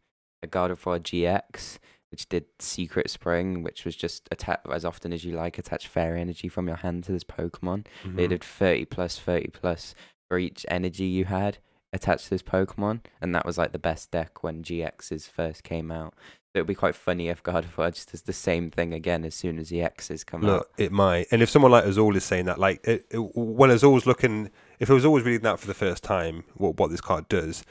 [0.43, 1.77] a Gardevoir GX,
[2.09, 6.19] which did Secret Spring, which was just attack as often as you like, attach fairy
[6.19, 7.85] energy from your hand to this Pokemon.
[8.03, 8.29] They Mhm.
[8.29, 9.95] did 30 plus, 30 plus
[10.27, 11.57] for each energy you had
[11.93, 13.01] attached to this Pokemon.
[13.21, 16.13] And that was like the best deck when GXs first came out.
[16.53, 19.33] So it would be quite funny if Gardevoir just does the same thing again as
[19.35, 20.67] soon as the X's come Look, out.
[20.77, 21.27] it might.
[21.31, 24.89] And if someone like Azul is saying that, like, it, it, when Azul's looking, if
[24.89, 27.63] it was always reading that for the first time, what what this card does,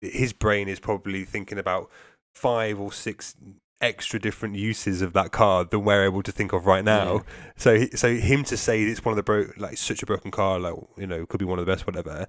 [0.00, 1.90] his brain is probably thinking about
[2.32, 3.34] five or six
[3.80, 7.14] extra different uses of that card than we're able to think of right now.
[7.14, 7.20] Yeah.
[7.56, 10.62] So, so him to say it's one of the bro, like such a broken card,
[10.62, 12.28] like you know, could be one of the best, whatever.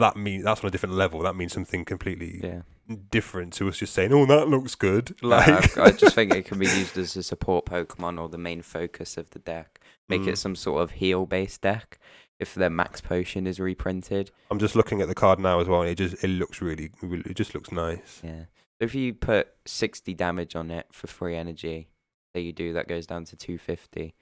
[0.00, 1.20] That means that's on a different level.
[1.20, 2.62] That means something completely Yeah.
[3.10, 6.58] different to us just saying, "Oh, that looks good." Like, I just think it can
[6.58, 9.80] be used as a support Pokemon or the main focus of the deck.
[10.08, 10.28] Make Mm.
[10.28, 11.98] it some sort of heal based deck.
[12.40, 15.82] If their max potion is reprinted, I'm just looking at the card now as well,
[15.82, 18.20] and it just it looks really, it just looks nice.
[18.24, 18.44] Yeah.
[18.80, 21.90] If you put 60 damage on it for free energy,
[22.34, 24.14] say you do, that goes down to 250.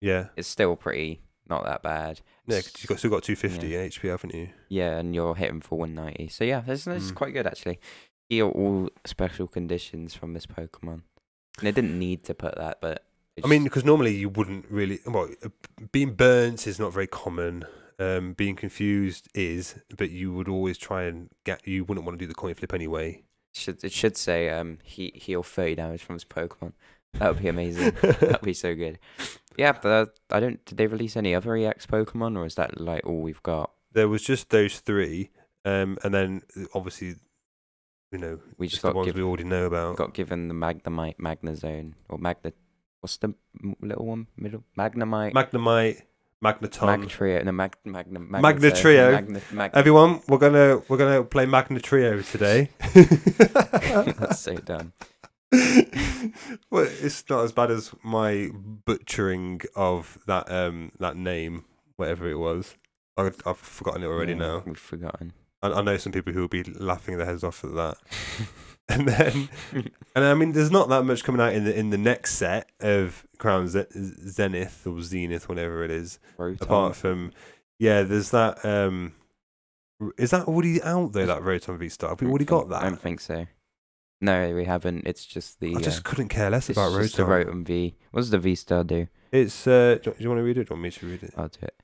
[0.00, 2.20] Yeah, It's still pretty not that bad.
[2.46, 3.80] yeah, 'cause you've got, still got 250 Yeah.
[3.82, 4.48] HP, haven't you?
[4.68, 6.28] Yeah, and you're hitting for 190.
[6.28, 7.16] So yeah, this, this is Mm.
[7.16, 7.78] quite good actually.
[8.28, 11.02] Heal all special conditions from this Pokemon.
[11.58, 13.04] And they didn't need to put that, but
[13.42, 15.00] I mean, because normally you wouldn't really.
[15.06, 15.48] Well, uh,
[15.92, 17.64] being burnt is not very common.
[17.98, 21.66] Um, being confused is, but you would always try and get.
[21.66, 23.22] You wouldn't want to do the coin flip anyway.
[23.56, 26.72] should it should say um he heal 30 damage from his Pokemon.
[27.18, 27.90] That would be amazing.
[28.02, 28.98] That'd be so good.
[29.56, 30.64] Yeah, but uh, I don't.
[30.64, 33.70] Did they release any other EX Pokemon, or is that like all we've got?
[33.92, 35.30] There was just those three,
[35.64, 36.42] um, and then
[36.74, 37.14] obviously,
[38.10, 39.96] you know, We just just the got ones give, we already know about.
[39.96, 42.52] got given the Magnemite Magnezone or Magna.
[43.00, 43.34] What's the
[43.80, 44.26] little one?
[44.36, 45.32] Middle Magnemite.
[45.34, 46.02] Magnemite,
[46.42, 47.04] Magneton.
[47.06, 47.44] Magtrio.
[47.44, 48.18] No, Mag Magna.
[48.18, 49.12] Magna Magnezone, Trio.
[49.12, 52.70] Magna, Mag- Everyone, we're gonna we're gonna play Magna Trio today.
[52.94, 54.92] That's so dumb.
[56.70, 61.64] Well, it's not as bad as my butchering of that um that name,
[61.96, 62.76] whatever it was.
[63.16, 64.62] I've, I've forgotten it already Yeah, now.
[64.66, 65.32] We've forgotten.
[65.62, 67.96] I, I know some people who will be laughing their heads off at that.
[68.86, 69.48] And then,
[70.14, 72.68] and I mean, there's not that much coming out in the in the next set
[72.80, 76.18] of Crown Ze- Zenith or Zenith, whatever it is.
[76.38, 76.60] Rotom.
[76.60, 77.32] Apart from,
[77.78, 78.62] yeah, there's that.
[78.62, 79.14] um
[80.18, 81.24] Is that already out though?
[81.24, 82.10] That Rotom V Star.
[82.10, 82.82] Have we already got that?
[82.82, 83.46] I don't think so.
[84.24, 85.06] No, we haven't.
[85.06, 85.76] It's just the.
[85.76, 87.46] I just uh, couldn't care less it's about just the Rotom.
[87.46, 87.94] Rotom V.
[88.10, 89.06] What does the V Star do?
[89.30, 90.68] It's uh, do, do you want to read it?
[90.68, 91.34] Do you want me to read it?
[91.36, 91.74] I'll do it.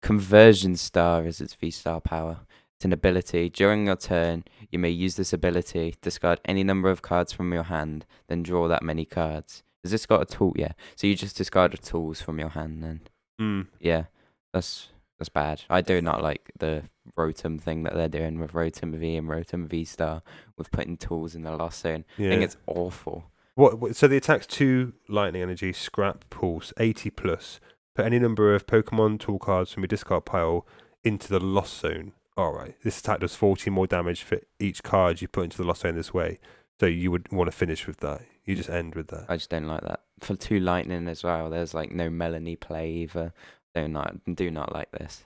[0.00, 2.40] Conversion Star is its V Star power.
[2.76, 3.50] It's an ability.
[3.50, 7.64] During your turn, you may use this ability, discard any number of cards from your
[7.64, 9.64] hand, then draw that many cards.
[9.82, 10.52] Has this got a tool?
[10.54, 10.72] Yeah.
[10.94, 13.00] So you just discard the tools from your hand then.
[13.40, 13.66] Mm.
[13.80, 14.04] Yeah.
[14.52, 15.62] That's that's bad.
[15.68, 16.84] I do not like the
[17.16, 20.22] Rotom thing that they're doing with Rotom V and Rotom V Star
[20.56, 22.04] with putting tools in the lost zone.
[22.16, 22.28] Yeah.
[22.28, 23.24] I think it's awful.
[23.54, 23.96] What, what?
[23.96, 27.60] So the attack's two lightning energy, scrap, pulse, 80 plus.
[27.94, 30.66] Put any number of Pokemon tool cards from your discard pile
[31.02, 32.12] into the lost zone.
[32.36, 32.76] All right.
[32.84, 35.96] This attack does 40 more damage for each card you put into the lost zone
[35.96, 36.38] this way.
[36.78, 38.22] So you would want to finish with that.
[38.44, 39.26] You just end with that.
[39.28, 40.00] I just don't like that.
[40.20, 43.32] For two lightning as well, there's like no Melony play either.
[43.74, 45.24] Don't not do not like this.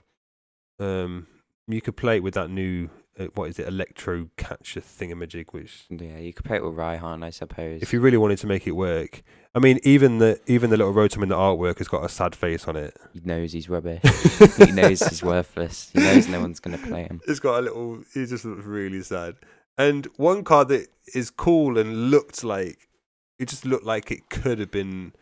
[0.79, 1.27] Um,
[1.67, 2.89] you could play it with that new
[3.19, 7.23] uh, what is it, electro catcher thingamajig, which Yeah, you could play it with Raihan,
[7.23, 7.81] I suppose.
[7.81, 9.21] if you really wanted to make it work.
[9.53, 12.35] I mean, even the even the little Rotom in the artwork has got a sad
[12.35, 12.97] face on it.
[13.13, 14.01] he knows he's rubbish.
[14.57, 15.91] he knows he's worthless.
[15.93, 17.21] He knows no one's gonna play him.
[17.27, 18.03] It's got a little.
[18.13, 19.35] He just looks really sad.
[19.77, 22.89] And one card that is cool and looked like
[23.37, 25.13] it just looked like it could have been,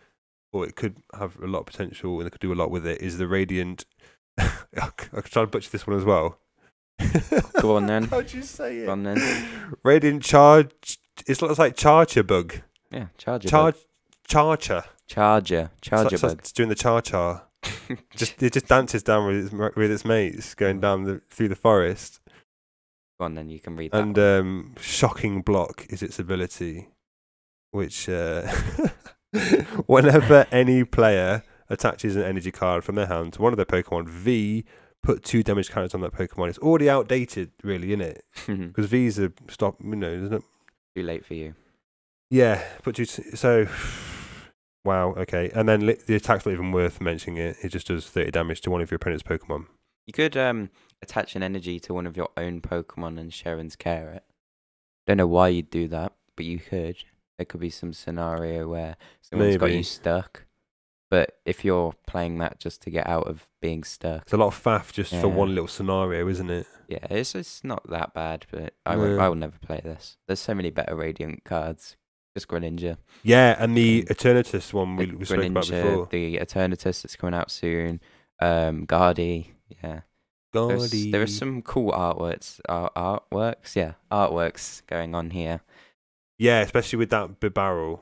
[0.54, 2.86] or it could have a lot of potential and it could do a lot with
[2.88, 3.02] it.
[3.02, 3.86] Is the Radiant?
[4.40, 6.38] I could try to butcher this one as well.
[7.62, 8.04] Go on then.
[8.06, 8.86] How'd you say it?
[8.86, 9.48] Go on then.
[9.84, 11.00] Radiant charge.
[11.28, 12.62] It looks like Charger bug.
[12.92, 13.48] Yeah, Charger.
[13.50, 13.76] Charge.
[13.76, 13.84] bug.
[14.28, 14.84] Charger.
[15.08, 15.72] Charger.
[15.82, 16.40] Charger It's like- bug.
[16.40, 17.44] it's doing the char char.
[18.16, 21.56] Just it just dances down with its with its mates, going down the through the
[21.56, 22.20] forest.
[23.20, 23.50] Go on then.
[23.50, 24.02] You can read that.
[24.02, 24.26] And one.
[24.40, 26.88] um, shocking block is its ability,
[27.72, 28.48] which uh,
[29.86, 34.08] whenever any player attaches an energy card from their hand to one of their Pokemon,
[34.08, 34.66] V
[35.02, 36.50] put two damage counters on that Pokemon.
[36.50, 38.26] It's already outdated, really, isn't it?
[38.48, 39.78] Because V's are stop.
[39.84, 40.42] You know, there's no.
[40.96, 41.56] Too late for you.
[42.30, 43.06] Yeah, put two.
[43.06, 43.68] So.
[44.84, 45.14] Wow.
[45.16, 47.38] Okay, and then li- the attack's not even worth mentioning.
[47.38, 49.68] It it just does thirty damage to one of your opponent's Pokemon.
[50.08, 50.70] You could um
[51.02, 54.24] attach an energy to one of your own Pokemon and Sharon's care it.
[55.08, 56.98] Don't know why you'd do that, but you could.
[57.38, 60.46] There could be some scenario where someone's got you stuck.
[61.12, 64.47] But if you're playing that just to get out of being stuck, It's a lot
[64.47, 65.26] of faff just for Yeah.
[65.26, 66.66] one little scenario, isn't it?
[66.88, 68.45] yeah, it's it's not that bad.
[68.49, 69.20] But I No.
[69.20, 70.18] I will never play this.
[70.28, 71.97] There's so many better Radiant cards.
[72.34, 72.95] Just Greninja.
[73.24, 74.03] Yeah, and the.
[74.03, 76.07] Eternatus one we, we spoke about before.
[76.09, 77.99] The Eternatus that's coming out soon.
[78.39, 79.53] Um, Guardy.
[79.84, 80.01] Yeah.
[80.53, 82.59] There's, there are some cool artworks.
[82.68, 85.62] Art, artworks, yeah, artworks going on here.
[86.38, 87.99] Yeah, especially with that Bibarel.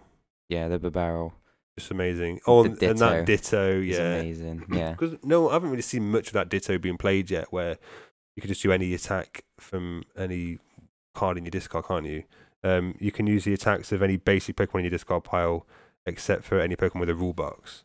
[0.47, 1.33] Yeah, the Barrel
[1.79, 2.39] Just amazing.
[2.45, 3.97] Oh, and, and that Ditto, yeah.
[4.15, 4.65] amazing.
[4.71, 7.77] Yeah, Because no, I haven't really seen much of that Ditto being played yet, where
[8.35, 10.59] you can just do any attack from any
[11.15, 12.23] card in your discard, can't you?
[12.63, 15.65] Um, you can use the attacks of any basic Pokemon in your discard pile,
[16.05, 17.83] except for any Pokemon with a rule box.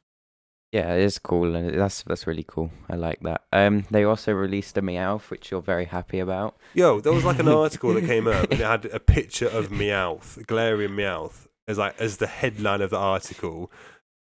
[0.73, 2.71] yeah, it is cool, and that's that's really cool.
[2.91, 3.43] I like that.
[3.53, 6.57] Um, they also released a Meowth, which you're very happy about.
[6.75, 9.69] Yo, there was like an article that came up and it had a picture of
[9.69, 13.71] Meowth, Galarian Meowth, as like as the headline of the article.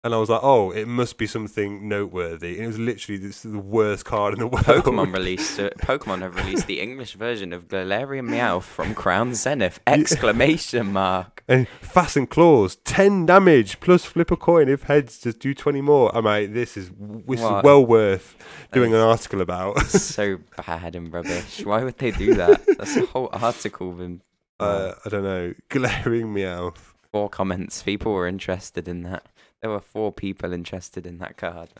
[0.02, 2.54] And I was like, oh, it must be something noteworthy.
[2.54, 4.64] And it was literally this the worst card in the world.
[4.64, 9.78] Pokemon released uh, Pokemon have released the English version of Galarian Meowth from Crown Zenith!
[9.86, 11.44] Exclamation mark!
[11.46, 16.16] And fasten claws, ten damage plus flip a coin if heads just do twenty more.
[16.16, 18.36] I'm like, this is this is well worth
[18.72, 19.80] doing an article about.
[19.86, 21.62] so bad and rubbish.
[21.66, 22.64] Why would they do that?
[22.78, 24.22] That's a whole article with
[24.60, 26.89] uh, I don't know, Galarian Meowth.
[27.12, 27.82] Four comments.
[27.82, 29.26] People were interested in that.
[29.62, 31.70] There were four people interested in that card.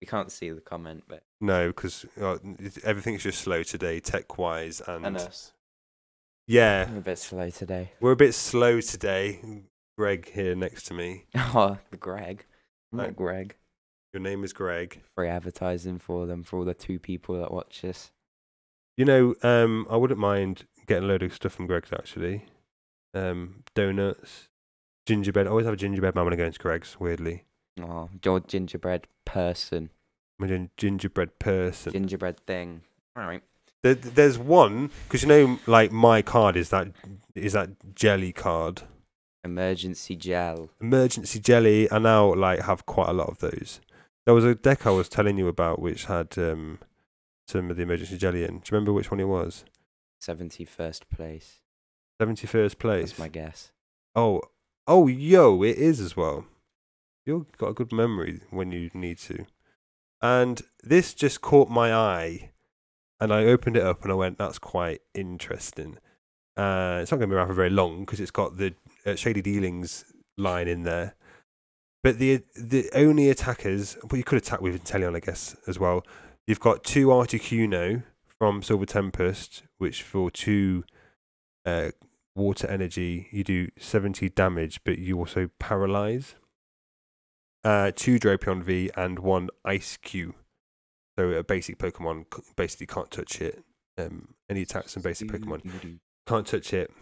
[0.00, 2.38] We can't see the comment, but No, because uh,
[2.84, 5.52] everything's just slow today, tech wise, and, and us.
[6.46, 7.92] yeah, we're a bit slow today.
[8.00, 9.40] we're a bit slow today.
[9.98, 11.24] Greg here next to me.
[11.36, 12.44] Oh, Greg.
[12.92, 13.16] I'm Right.
[13.16, 13.56] Greg.
[14.12, 15.00] Your name is Greg.
[15.14, 18.12] Free advertising for them for all the two people that watch this.
[18.98, 22.44] You know, um, I wouldn't mind getting a load of stuff from Greg's actually.
[23.14, 24.48] Um, donuts,
[25.06, 25.46] gingerbread.
[25.46, 26.98] I always have a gingerbread man when I go into Greg's.
[27.00, 27.44] Weirdly,
[27.80, 29.90] Oh, your gingerbread person,
[30.38, 31.92] I'm a gin- gingerbread person.
[31.92, 32.82] gingerbread thing.
[33.16, 33.42] All right.
[33.82, 36.88] There, there's one because you know, like my card is that
[37.34, 38.82] is that jelly card.
[39.44, 40.70] Emergency gel.
[40.80, 41.90] Emergency jelly.
[41.92, 43.80] I now like have quite a lot of those.
[44.24, 46.80] There was a deck I was telling you about which had um
[47.46, 48.48] some of the emergency jelly in.
[48.50, 49.64] Do you remember which one it was?
[50.20, 51.60] 71st place.
[52.20, 53.10] Seventy first place.
[53.10, 53.70] That's my guess.
[54.16, 54.40] Oh,
[54.86, 56.46] oh, yo, it is as well.
[57.24, 59.46] You've got a good memory when you need to.
[60.22, 62.52] And this just caught my eye,
[63.20, 65.98] and I opened it up and I went, "That's quite interesting."
[66.56, 68.74] Uh, it's not going to be around for very long because it's got the
[69.04, 70.04] uh, shady dealings
[70.38, 71.14] line in there.
[72.02, 76.06] But the the only attackers, well, you could attack with Inteleon, I guess, as well.
[76.46, 78.04] You've got two Articuno
[78.38, 80.84] from Silver Tempest, which for two
[81.64, 81.90] uh,
[82.36, 86.34] water energy, you do 70 damage, but you also paralyze.
[87.64, 90.34] Uh, two Drapion V and one Eiscue.
[91.18, 93.64] So a basic Pokemon basically can't touch it.
[93.98, 96.92] Um, any attacks and basic Pokemon can't touch it.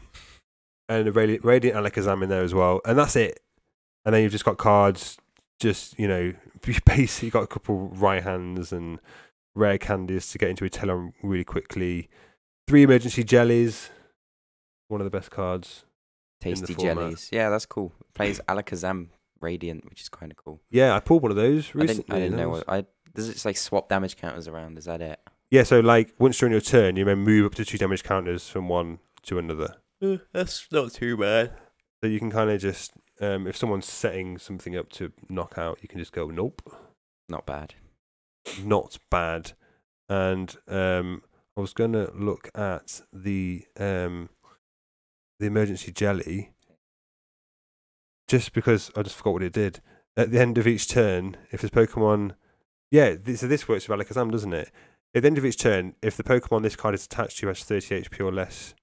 [0.89, 2.80] And a Radi- Radiant Alakazam in there as well.
[2.87, 3.41] And that's it.
[4.05, 5.18] and then you've just got cards.
[5.61, 6.32] Just you know,
[6.66, 9.01] you basically got a couple right hands and
[9.55, 12.09] rare candies to get into a Talon really quickly.
[12.68, 13.91] Three emergency jellies.
[14.89, 15.85] One of the best cards.
[16.45, 16.97] in the Tasty format.
[16.97, 17.28] jellies.
[17.32, 17.93] Yeah, that's cool.
[18.14, 19.09] Plays Alakazam
[19.41, 20.61] Radiant, which is kind of cool.
[20.70, 21.95] Yeah, I pulled one of those I recently.
[22.05, 22.85] didn't, I didn't know was- what I.
[23.14, 24.76] Does it like swap damage counters around?
[24.76, 25.20] Is that it?
[25.51, 28.49] Yeah, so like once during your turn, you may move up to two damage counters
[28.49, 29.76] from one to another.
[30.32, 31.53] that's not too bad.
[32.03, 35.78] So you can kind of just, um, if someone's setting something up to knock out,
[35.80, 36.61] you can just go, nope,
[37.28, 37.74] Not bad.
[38.62, 39.53] not bad.
[40.09, 41.22] And um,
[41.57, 44.28] I was gonna look at the um,
[45.39, 46.51] the emergency jelly,
[48.28, 49.80] just because I just forgot what it did.
[50.16, 52.35] At the end of each turn, if this Pokemon,
[52.91, 54.70] yeah, this, so this works with Alakazam, doesn't it?
[55.14, 57.62] At the end of each turn, if the Pokemon this card is attached to has
[57.64, 58.74] 30 HP or less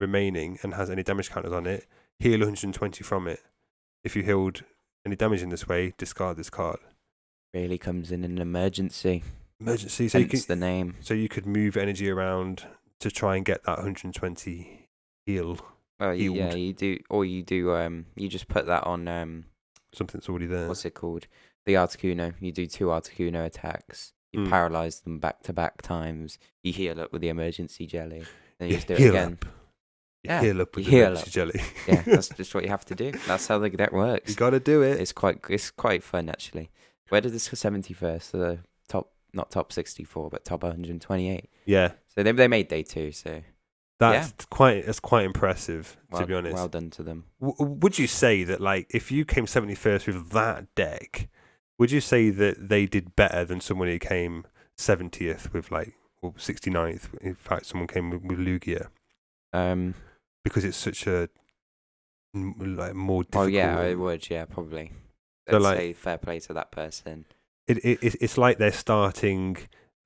[0.00, 1.86] remaining and has any damage counters on it,
[2.18, 3.40] heal 120 from it.
[4.04, 4.62] If you healed
[5.06, 6.78] any damage in this way, discard this card.
[7.52, 9.22] Really comes in an emergency.
[9.60, 10.08] Emergency.
[10.08, 10.96] So you the name.
[11.00, 12.64] so you could move energy around
[13.00, 14.88] to try and get that 120
[15.26, 15.58] heal.
[16.00, 17.74] Well, you, yeah, you do, or you do.
[17.74, 19.06] Um, you just put that on.
[19.06, 19.44] Um,
[19.92, 20.66] Something that's already there.
[20.68, 21.26] what's it called?
[21.66, 22.34] The Articuno.
[22.40, 24.12] You do two Articuno attacks.
[24.32, 24.48] You Mm.
[24.48, 26.38] paralyze them back to back times.
[26.62, 28.24] You heal up with the emergency jelly.
[28.58, 29.32] Then you You just do it heal again.
[29.42, 29.44] up.
[30.22, 31.32] You Yeah, heal up with the heal emergency up.
[31.32, 31.60] jelly.
[31.88, 33.10] Yeah, that's just what you have to do.
[33.26, 34.30] That's how the deck works.
[34.30, 35.00] you got to do it.
[35.00, 36.70] It's quite it's quite fun actually.
[37.08, 38.30] Where did this go seventy first?
[38.30, 41.50] The top not top sixty four, but top one hundred and twenty eight.
[41.66, 43.10] yeah, So they they made day two.
[43.10, 43.42] So
[44.00, 46.54] that's quite that's quite impressive well, to be honest.
[46.56, 47.24] well done to them.
[47.40, 51.28] W- would you say that like if you came 71st with that deck,
[51.78, 54.44] would you say that they did better than someone who came
[54.78, 57.08] 70th with like or 69th?
[57.20, 58.88] In fact, someone came with, with Lugia
[59.52, 59.94] Um.
[60.44, 61.28] because it's such a
[62.34, 63.52] like more Oh difficult.
[63.52, 64.30] yeah, I would.
[64.30, 64.92] Yeah, probably.
[65.48, 67.24] So, I'd like- say fair play to that person.
[67.66, 69.56] it, it it's like they're starting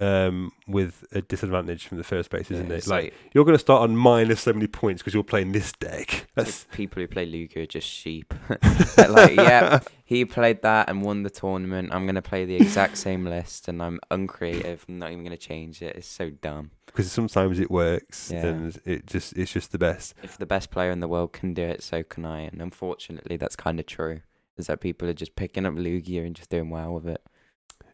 [0.01, 2.79] um with a disadvantage from the first place, isn't Yeah, it?
[2.79, 6.27] it's Like, you're going to start on minus 70 points because you're playing this deck.
[6.35, 8.35] So That's people who play Lugia are just sheep.
[8.99, 11.91] Like, yeah, he played that and won the tournament.
[11.93, 14.85] I'm gonna play the exact same list, and I'm uncreative.
[14.89, 15.95] I'm not even gonna change it.
[15.97, 16.73] It's so dumb.
[16.87, 18.47] because sometimes it works Yeah.
[18.47, 20.15] and it just it's just the best.
[20.25, 22.41] If the best player in the world can do it, so can I.
[22.41, 24.23] And unfortunately, that's kind of true.
[24.57, 27.23] Is that people are just picking up Lugia and just doing well with it.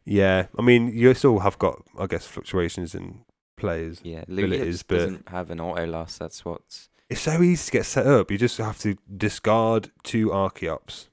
[0.05, 3.21] Yeah, I mean, you still have got, I guess, fluctuations in
[3.57, 4.01] players.
[4.03, 6.19] Yeah, Well, it Lugia is, just but- doesn't have an auto loss.
[6.19, 8.31] That's what's It's so easy to get set up.
[8.31, 11.09] You just have to discard two Archeops,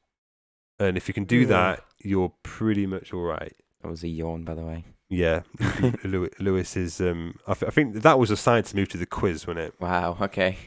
[0.80, 1.48] and if you can do Yeah.
[1.48, 3.54] that, you're pretty much all right.
[3.82, 4.86] that was a yawn, by the way.
[5.10, 5.42] Yeah,
[6.04, 7.00] Lew- Lewis is.
[7.00, 9.66] Um, I, th- I think that was a sign to move to the quiz, wasn't
[9.68, 9.74] it?
[9.80, 10.18] Wow.
[10.22, 10.58] Okay.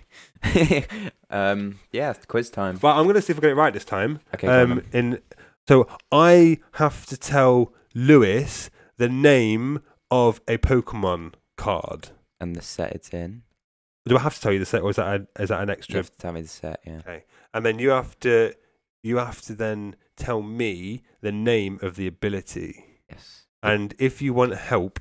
[1.30, 1.78] um.
[1.92, 2.14] Yeah.
[2.26, 2.76] Quiz time.
[2.80, 4.20] But I'm gonna see if I get it right this time.
[4.34, 4.46] Okay.
[4.48, 5.20] Um, in
[5.68, 9.80] so I have to tell Lewis the name
[10.10, 12.10] of a Pokemon card.
[12.40, 13.42] and the set it's in.
[14.06, 15.68] Do I have to tell you the set, or is that a, is that an
[15.68, 15.96] You extra?
[15.96, 16.80] have to tell me the set.
[16.86, 16.98] Yeah.
[17.00, 18.54] Okay, and then you have to
[19.02, 22.84] you have to then tell me the name of the ability.
[23.10, 23.46] Yes.
[23.62, 25.00] And if you want help,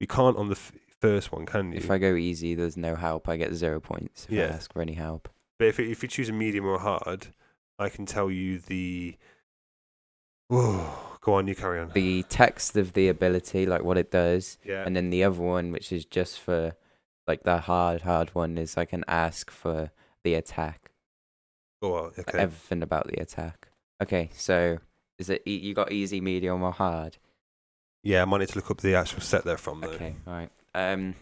[0.00, 1.78] you can't on the f- first one, can you?
[1.78, 3.28] If I go easy, there's no help.
[3.28, 4.44] I get zero points if Yeah.
[4.44, 5.28] I ask for any help.
[5.58, 7.28] but if if you choose a medium or hard,
[7.78, 9.16] I can tell you the.
[10.50, 11.90] Oh, go on, you carry on.
[11.94, 14.84] The text of the ability, like what it does, yeah.
[14.86, 16.74] and then the other one, which is just for,
[17.26, 19.90] like the hard, hard one, is I can ask for
[20.24, 20.90] the attack,
[21.82, 22.38] Oh, Okay.
[22.38, 23.68] everything about the attack.
[24.02, 24.78] Okay, so
[25.18, 27.18] is it e- you got easy, medium, or hard?
[28.02, 29.88] Yeah, I might need to look up the actual set they're from though.
[29.90, 30.50] Okay, all right.
[30.74, 31.14] Um,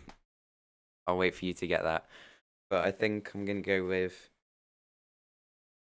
[1.07, 2.07] I'll wait for you to get that,
[2.71, 4.31] but I think I'm gonna go with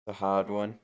[0.06, 0.78] the hard one.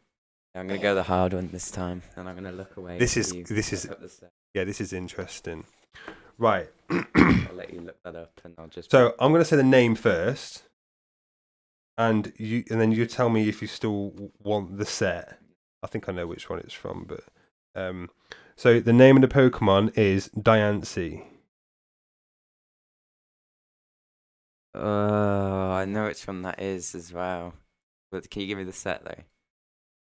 [0.59, 2.99] I'm gonna go the hard one this time, and I'm gonna look away.
[2.99, 4.33] This is- this is- up the set.
[4.55, 5.65] Yeah, this is interesting.
[6.39, 6.69] Right.
[6.91, 8.91] I'll let you look that up, and I'll just.
[8.91, 10.63] So I'm going to say the name first,
[11.97, 15.39] and you, and then you tell me if you still want the set.
[15.83, 17.25] I think I know which one it's from, but
[17.75, 18.09] um,
[18.57, 21.25] so the name of the Pokemon is Diancie.
[24.75, 27.55] Oh, I know which one that is as well.
[28.11, 29.23] But can you give me the set though?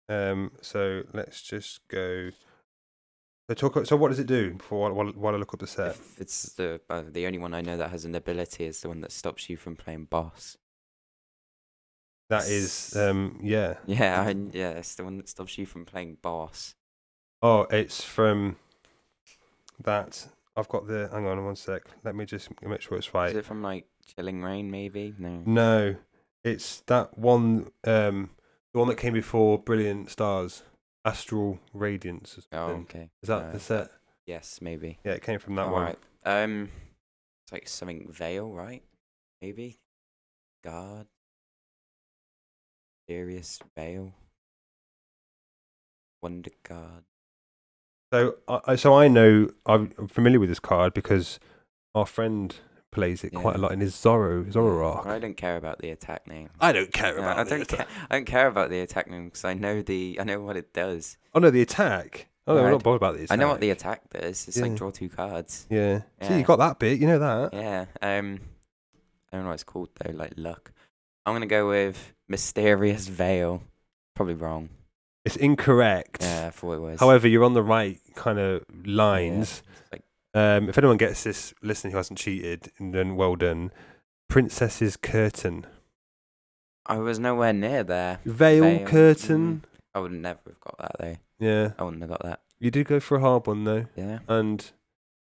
[0.09, 2.31] Um, so let's just go.
[3.49, 3.87] So talk.
[3.87, 4.55] So what does it do?
[4.55, 5.93] Before while, while I look up the set.
[5.93, 8.89] If it's the uh, the only one I know that has an ability is the
[8.89, 10.57] one that stops you from playing boss.
[12.29, 13.75] That is, um, yeah.
[13.87, 16.75] Yeah, I, yeah, it's the one that stops you from playing boss.
[17.41, 18.57] Oh, it's from
[19.83, 20.27] that.
[20.57, 21.09] I've got the.
[21.13, 21.83] Hang on one sec.
[22.03, 23.31] Let me just make sure it's right.
[23.31, 24.71] Is it from like Chilling Rain?
[24.71, 25.43] Maybe no.
[25.47, 25.97] No,
[26.43, 27.71] it's that one.
[27.85, 28.31] Um,
[28.77, 30.63] the one that came before Brilliant Stars.
[31.03, 32.47] Astral Radiance.
[32.53, 33.09] Oh, okay.
[33.23, 33.89] Is that no, the set?
[34.27, 34.99] Yes, maybe.
[35.03, 35.83] Yeah, it came from that All one.
[35.83, 35.99] right.
[36.27, 36.69] Um,
[37.45, 38.83] it's like something veil, right?
[39.41, 39.79] Maybe.
[40.63, 41.07] God.
[43.09, 44.13] Serious veil.
[46.23, 47.05] Wonder God.
[48.13, 51.41] So, I so I know I'm I'm familiar with this card because
[51.95, 52.55] our friend
[52.97, 55.07] plays it quite a lot in his Zorro Zoroark.
[55.07, 56.49] I don't care about the attack name.
[56.61, 57.79] I don't care No, about I the don't attack.
[57.89, 58.07] care.
[58.11, 60.73] I don't care about the attack name because I know the I know what it
[60.73, 61.17] does.
[61.35, 62.29] Oh no, the attack.
[62.49, 63.37] Oh no, we're not bothered about the attack.
[63.37, 64.49] I know what the attack does.
[64.49, 64.63] It's Yeah.
[64.65, 65.67] like draw two cards.
[65.71, 66.03] Yeah.
[66.23, 66.99] See, you got that bit.
[66.99, 67.55] You know that.
[67.55, 67.85] Yeah.
[68.01, 68.41] Um,
[69.33, 70.13] I don't know what it's called though.
[70.13, 70.73] Like luck.
[71.27, 73.63] I'm gonna go with mysterious veil.
[74.15, 74.71] Probably wrong.
[75.25, 76.19] It's incorrect.
[76.23, 77.01] Yeah, I thought it was.
[77.01, 79.63] However, you're on the right kind of lines.
[79.93, 80.05] like-
[80.37, 83.73] um, if anyone gets this listener who hasn't cheated, then well done.
[84.29, 85.67] Princess's Curtain.
[86.85, 88.21] I was nowhere near there.
[88.25, 89.65] Veil, Veil, Curtain.
[89.95, 91.17] I would never have got that though.
[91.39, 91.73] Yeah.
[91.79, 92.41] I wouldn't have got that.
[92.59, 93.87] You did go for a hard one, though.
[93.97, 94.21] Yeah.
[94.29, 94.71] And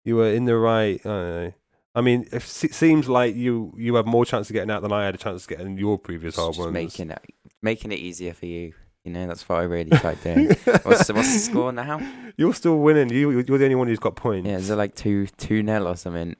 [0.04, 1.00] you were in the right.
[1.06, 1.54] I don't know.
[1.94, 5.06] I mean, it seems like you you had more chance of getting out than I
[5.06, 6.74] had a chance of getting your previous hard just ones.
[6.74, 7.22] making it
[7.62, 8.74] making it easier for you.
[9.04, 10.48] You know, that's what I really tried doing.
[10.84, 12.00] what's the, what's the score now?
[12.38, 13.10] You're still winning.
[13.10, 14.48] You you're the only one who's got points.
[14.48, 16.36] Yeah, is it like two two nil or something?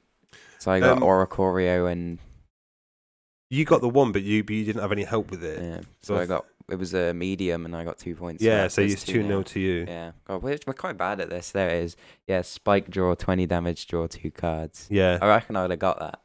[0.58, 2.18] So I got Um, Oricorio and
[3.50, 5.60] You got the one, but you but you didn't have any help with it.
[5.62, 5.80] yeah.
[6.02, 8.42] so So I got it was a medium and I got two points.
[8.42, 9.84] Yeah, so it's two 0 to you.
[9.88, 11.50] Yeah, God, we're, we're quite bad at this.
[11.50, 11.96] There it is.
[12.28, 14.86] Yeah, spike draw twenty damage, draw two cards.
[14.88, 15.18] Yeah.
[15.20, 16.20] I reckon I would have got that.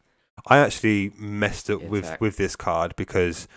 [0.46, 3.48] I actually messed up with with this card because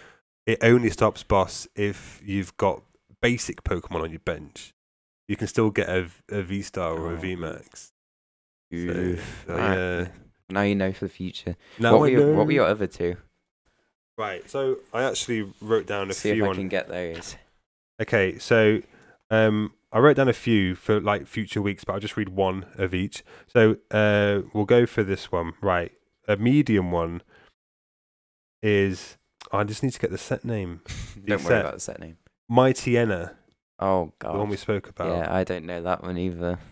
[0.47, 2.83] it only stops boss if you've got
[3.23, 4.73] basic Pokemon on your bench.
[5.29, 7.17] You can still get a, a V Star or a Oh.
[7.17, 7.93] V Max.
[8.73, 9.45] So, Oof.
[9.47, 10.09] so, yeah.
[10.49, 11.57] Now you know for the future.
[11.79, 13.17] Now what, were I your, what were your other two?
[14.19, 14.49] Right.
[14.51, 16.55] So I actually wrote down a See if few I on.
[16.57, 17.37] can get those.
[18.03, 18.81] Okay, so
[19.31, 22.67] um, I wrote down a few for like future weeks, but I'll just read one
[22.77, 23.23] of each.
[23.47, 25.53] So uh, we'll go for this one.
[25.61, 25.93] Right,
[26.27, 27.23] a medium one
[28.63, 29.17] is.
[29.53, 30.81] I just need to get the set name.
[31.27, 31.51] Don't set.
[31.51, 32.17] worry about the set name.
[32.51, 33.35] Mightyena,
[33.79, 35.09] Oh god, the one we spoke about.
[35.17, 36.59] Yeah, I don't know that one either.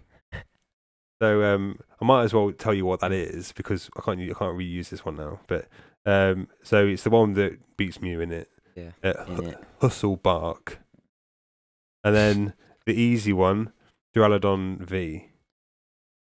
[1.21, 4.21] So um, I might as well tell you what that is because I can't.
[4.21, 5.41] I can't reuse this one now.
[5.49, 5.67] But
[6.07, 8.49] um, so it's the one that beats Mew in it.
[8.77, 9.65] Yeah, Uh, in Hu- it.
[9.81, 10.79] Hustle Bark,
[12.05, 12.55] and then
[12.87, 13.73] the easy one,
[14.15, 15.31] Duraludon V,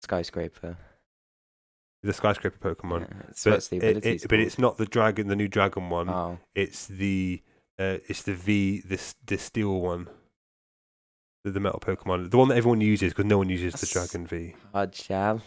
[0.02, 0.76] Skyscraper.
[2.02, 3.00] The skyscraper Pokemon.
[3.10, 6.08] Yeah, it's but, it- it- but it's not the dragon, the new dragon one.
[6.08, 7.42] Oh, It's the
[7.78, 10.08] uh, it's the V, this the steel one,
[11.44, 14.26] the, the metal Pokemon, the one that everyone uses because no one uses the dragon
[14.26, 14.54] V.
[14.72, 15.40] hard shell.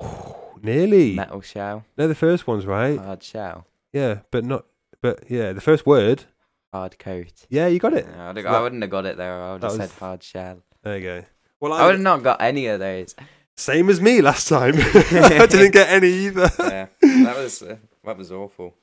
[0.62, 1.14] Nearly.
[1.14, 1.84] Metal shell.
[1.96, 2.98] No, the first one's right.
[2.98, 3.66] Hard shell.
[3.92, 4.66] Yeah, but not.
[5.00, 6.24] But yeah, the first word.
[6.72, 7.46] Hard coat.
[7.48, 8.06] Yeah, you got it.
[8.08, 9.40] Yeah, I'd have, So I wouldn't have got it there.
[9.42, 10.62] I would have was- said hard shell.
[10.82, 11.24] There you go.
[11.60, 13.14] Well, I would have not got any of those.
[13.58, 14.74] Same as me last time.
[14.78, 16.50] I didn't get any either.
[16.58, 18.74] yeah, that was uh, that was awful.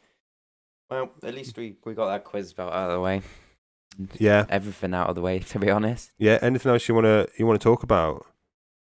[0.90, 3.22] Well, at least we, we got that quiz belt out of the way.
[4.20, 6.12] Yeah, Everything out of the way, to be honest.
[6.18, 6.38] yeah.
[6.42, 8.26] Anything else you wanna you wanna talk about?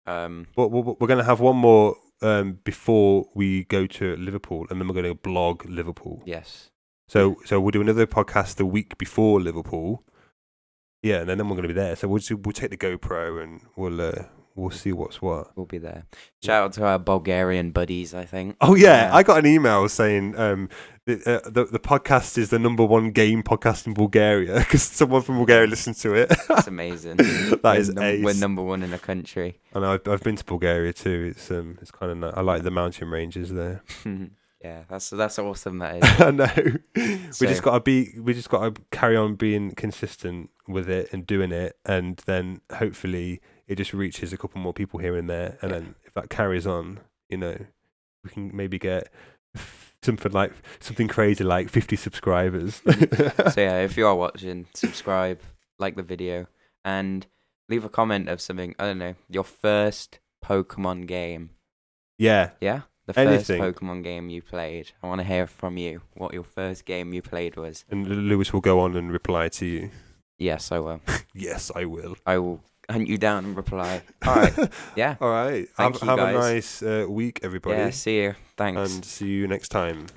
[0.05, 4.79] Um, But we're, we're gonna have one more um, before we go to Liverpool, and
[4.79, 6.21] then we're gonna blog Liverpool.
[6.25, 6.69] yes.
[7.09, 10.03] So so we'll do another podcast the week before Liverpool.
[11.01, 11.95] Yeah, and then, then we're gonna be there.
[11.95, 14.23] So we'll just, we'll take the GoPro and we'll uh,
[14.57, 15.55] we'll see what's what.
[15.55, 16.05] We'll be there.
[16.43, 18.55] Shout out to our Bulgarian buddies, I think.
[18.59, 19.15] Oh yeah, Yeah.
[19.15, 20.69] I got an email saying um,
[21.05, 21.13] the,
[21.45, 25.37] uh, the the podcast is the number one game podcast in Bulgaria because someone from
[25.37, 26.27] Bulgaria listened to it.
[26.49, 27.17] It's amazing.
[27.17, 28.23] that we're, is num- ace.
[28.25, 29.59] we're number one in the country.
[29.73, 31.19] and I've I've been to Bulgaria too.
[31.31, 32.33] It's um it's kind of nice.
[32.35, 33.83] I like the mountain ranges there.
[34.63, 35.77] yeah, that's that's awesome.
[35.79, 36.21] That is.
[36.27, 36.77] I know.
[36.95, 37.97] we just got to be.
[38.19, 42.61] We just got to carry on being consistent with it and doing it, and then
[42.81, 45.77] hopefully it just reaches a couple more people here and there, and Yeah.
[45.79, 46.99] then if that carries on,
[47.29, 47.57] you know,
[48.23, 49.11] we can maybe get
[50.01, 52.81] something like something crazy like fifty subscribers.
[53.53, 55.39] so yeah, if you are watching, subscribe,
[55.79, 56.47] like the video,
[56.85, 57.27] and
[57.69, 58.75] leave a comment of something.
[58.79, 61.49] I don't know your first Pokemon game.
[62.17, 63.59] yeah, Yeah, the Anything.
[63.61, 64.91] first Pokemon game you played.
[65.03, 67.83] I want to hear from you what your first game you played was.
[67.89, 69.89] and Lewis will go on and reply to you.
[70.37, 71.01] Yes, I will.
[71.33, 72.15] Yes, I will.
[72.25, 74.01] I will hunt you down and reply.
[74.25, 74.53] All right.
[74.95, 75.15] Yeah.
[75.19, 75.67] All right.
[75.69, 77.89] Thank have have a nice uh, week, everybody, Yeah.
[77.91, 78.35] See you.
[78.55, 78.93] Thanks.
[78.95, 80.07] and see you next time.